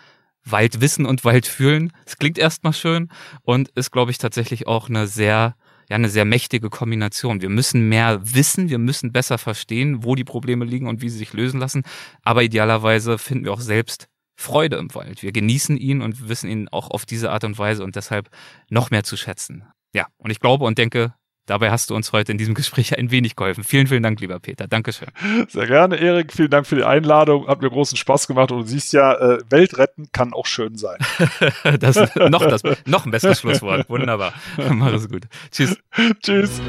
[0.51, 1.93] Waldwissen und Waldfühlen.
[2.05, 3.09] Es klingt erstmal schön
[3.43, 5.55] und ist, glaube ich, tatsächlich auch eine sehr,
[5.89, 7.41] ja, eine sehr mächtige Kombination.
[7.41, 11.17] Wir müssen mehr wissen, wir müssen besser verstehen, wo die Probleme liegen und wie sie
[11.17, 11.83] sich lösen lassen.
[12.23, 15.23] Aber idealerweise finden wir auch selbst Freude im Wald.
[15.23, 18.29] Wir genießen ihn und wissen ihn auch auf diese Art und Weise und deshalb
[18.69, 19.65] noch mehr zu schätzen.
[19.93, 21.13] Ja, und ich glaube und denke,
[21.47, 23.63] Dabei hast du uns heute in diesem Gespräch ein wenig geholfen.
[23.63, 24.67] Vielen, vielen Dank, lieber Peter.
[24.67, 25.07] Dankeschön.
[25.47, 26.33] Sehr gerne, Erik.
[26.33, 27.47] Vielen Dank für die Einladung.
[27.47, 28.51] Hat mir großen Spaß gemacht.
[28.51, 30.97] Und du siehst ja, äh, Welt retten kann auch schön sein.
[31.79, 33.89] das, noch, das, noch ein besseres Schlusswort.
[33.89, 34.33] Wunderbar.
[34.71, 35.23] Mach es gut.
[35.49, 35.77] Tschüss.
[36.21, 36.61] Tschüss.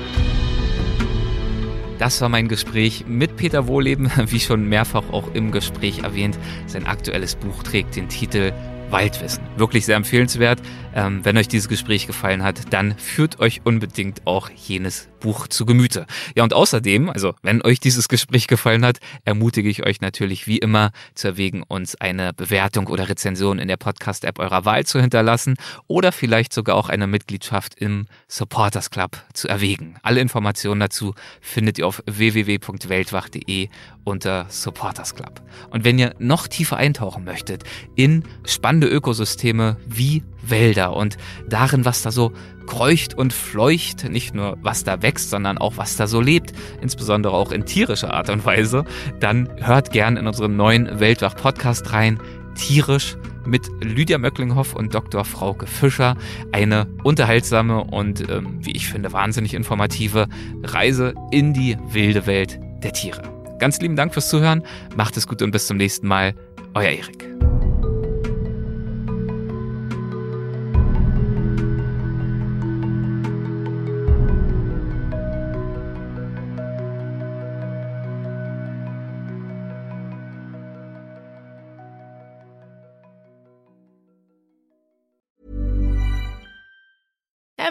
[1.99, 6.39] Das war mein Gespräch mit Peter Wohleben, wie schon mehrfach auch im Gespräch erwähnt.
[6.67, 8.53] Sein aktuelles Buch trägt den Titel
[8.91, 9.43] Waldwissen.
[9.57, 10.61] Wirklich sehr empfehlenswert.
[10.95, 15.67] Ähm, wenn euch dieses Gespräch gefallen hat, dann führt euch unbedingt auch jenes Buch zu
[15.67, 16.07] Gemüte.
[16.37, 20.59] Ja, und außerdem, also wenn euch dieses Gespräch gefallen hat, ermutige ich euch natürlich wie
[20.59, 25.57] immer zu erwägen, uns eine Bewertung oder Rezension in der Podcast-App eurer Wahl zu hinterlassen
[25.87, 29.97] oder vielleicht sogar auch eine Mitgliedschaft im Supporters Club zu erwägen.
[30.03, 33.69] Alle Informationen dazu findet ihr auf www.weltwach.de
[34.05, 35.43] unter Supporters Club.
[35.71, 37.65] Und wenn ihr noch tiefer eintauchen möchtet
[37.95, 41.17] in spannende Ökosysteme wie Wälder und
[41.49, 42.33] darin, was da so
[42.69, 47.33] kreucht und fleucht, nicht nur was da wächst, sondern auch was da so lebt, insbesondere
[47.33, 48.85] auch in tierischer Art und Weise,
[49.19, 52.21] dann hört gern in unseren neuen Weltwach-Podcast rein,
[52.55, 53.17] tierisch
[53.47, 55.25] mit Lydia Möcklinghoff und Dr.
[55.25, 56.17] Frauke Fischer.
[56.53, 60.29] Eine unterhaltsame und, ähm, wie ich finde, wahnsinnig informative
[60.63, 63.23] Reise in die wilde Welt der Tiere.
[63.59, 64.63] Ganz lieben Dank fürs Zuhören,
[64.95, 66.35] macht es gut und bis zum nächsten Mal.
[66.75, 67.48] Euer Erik.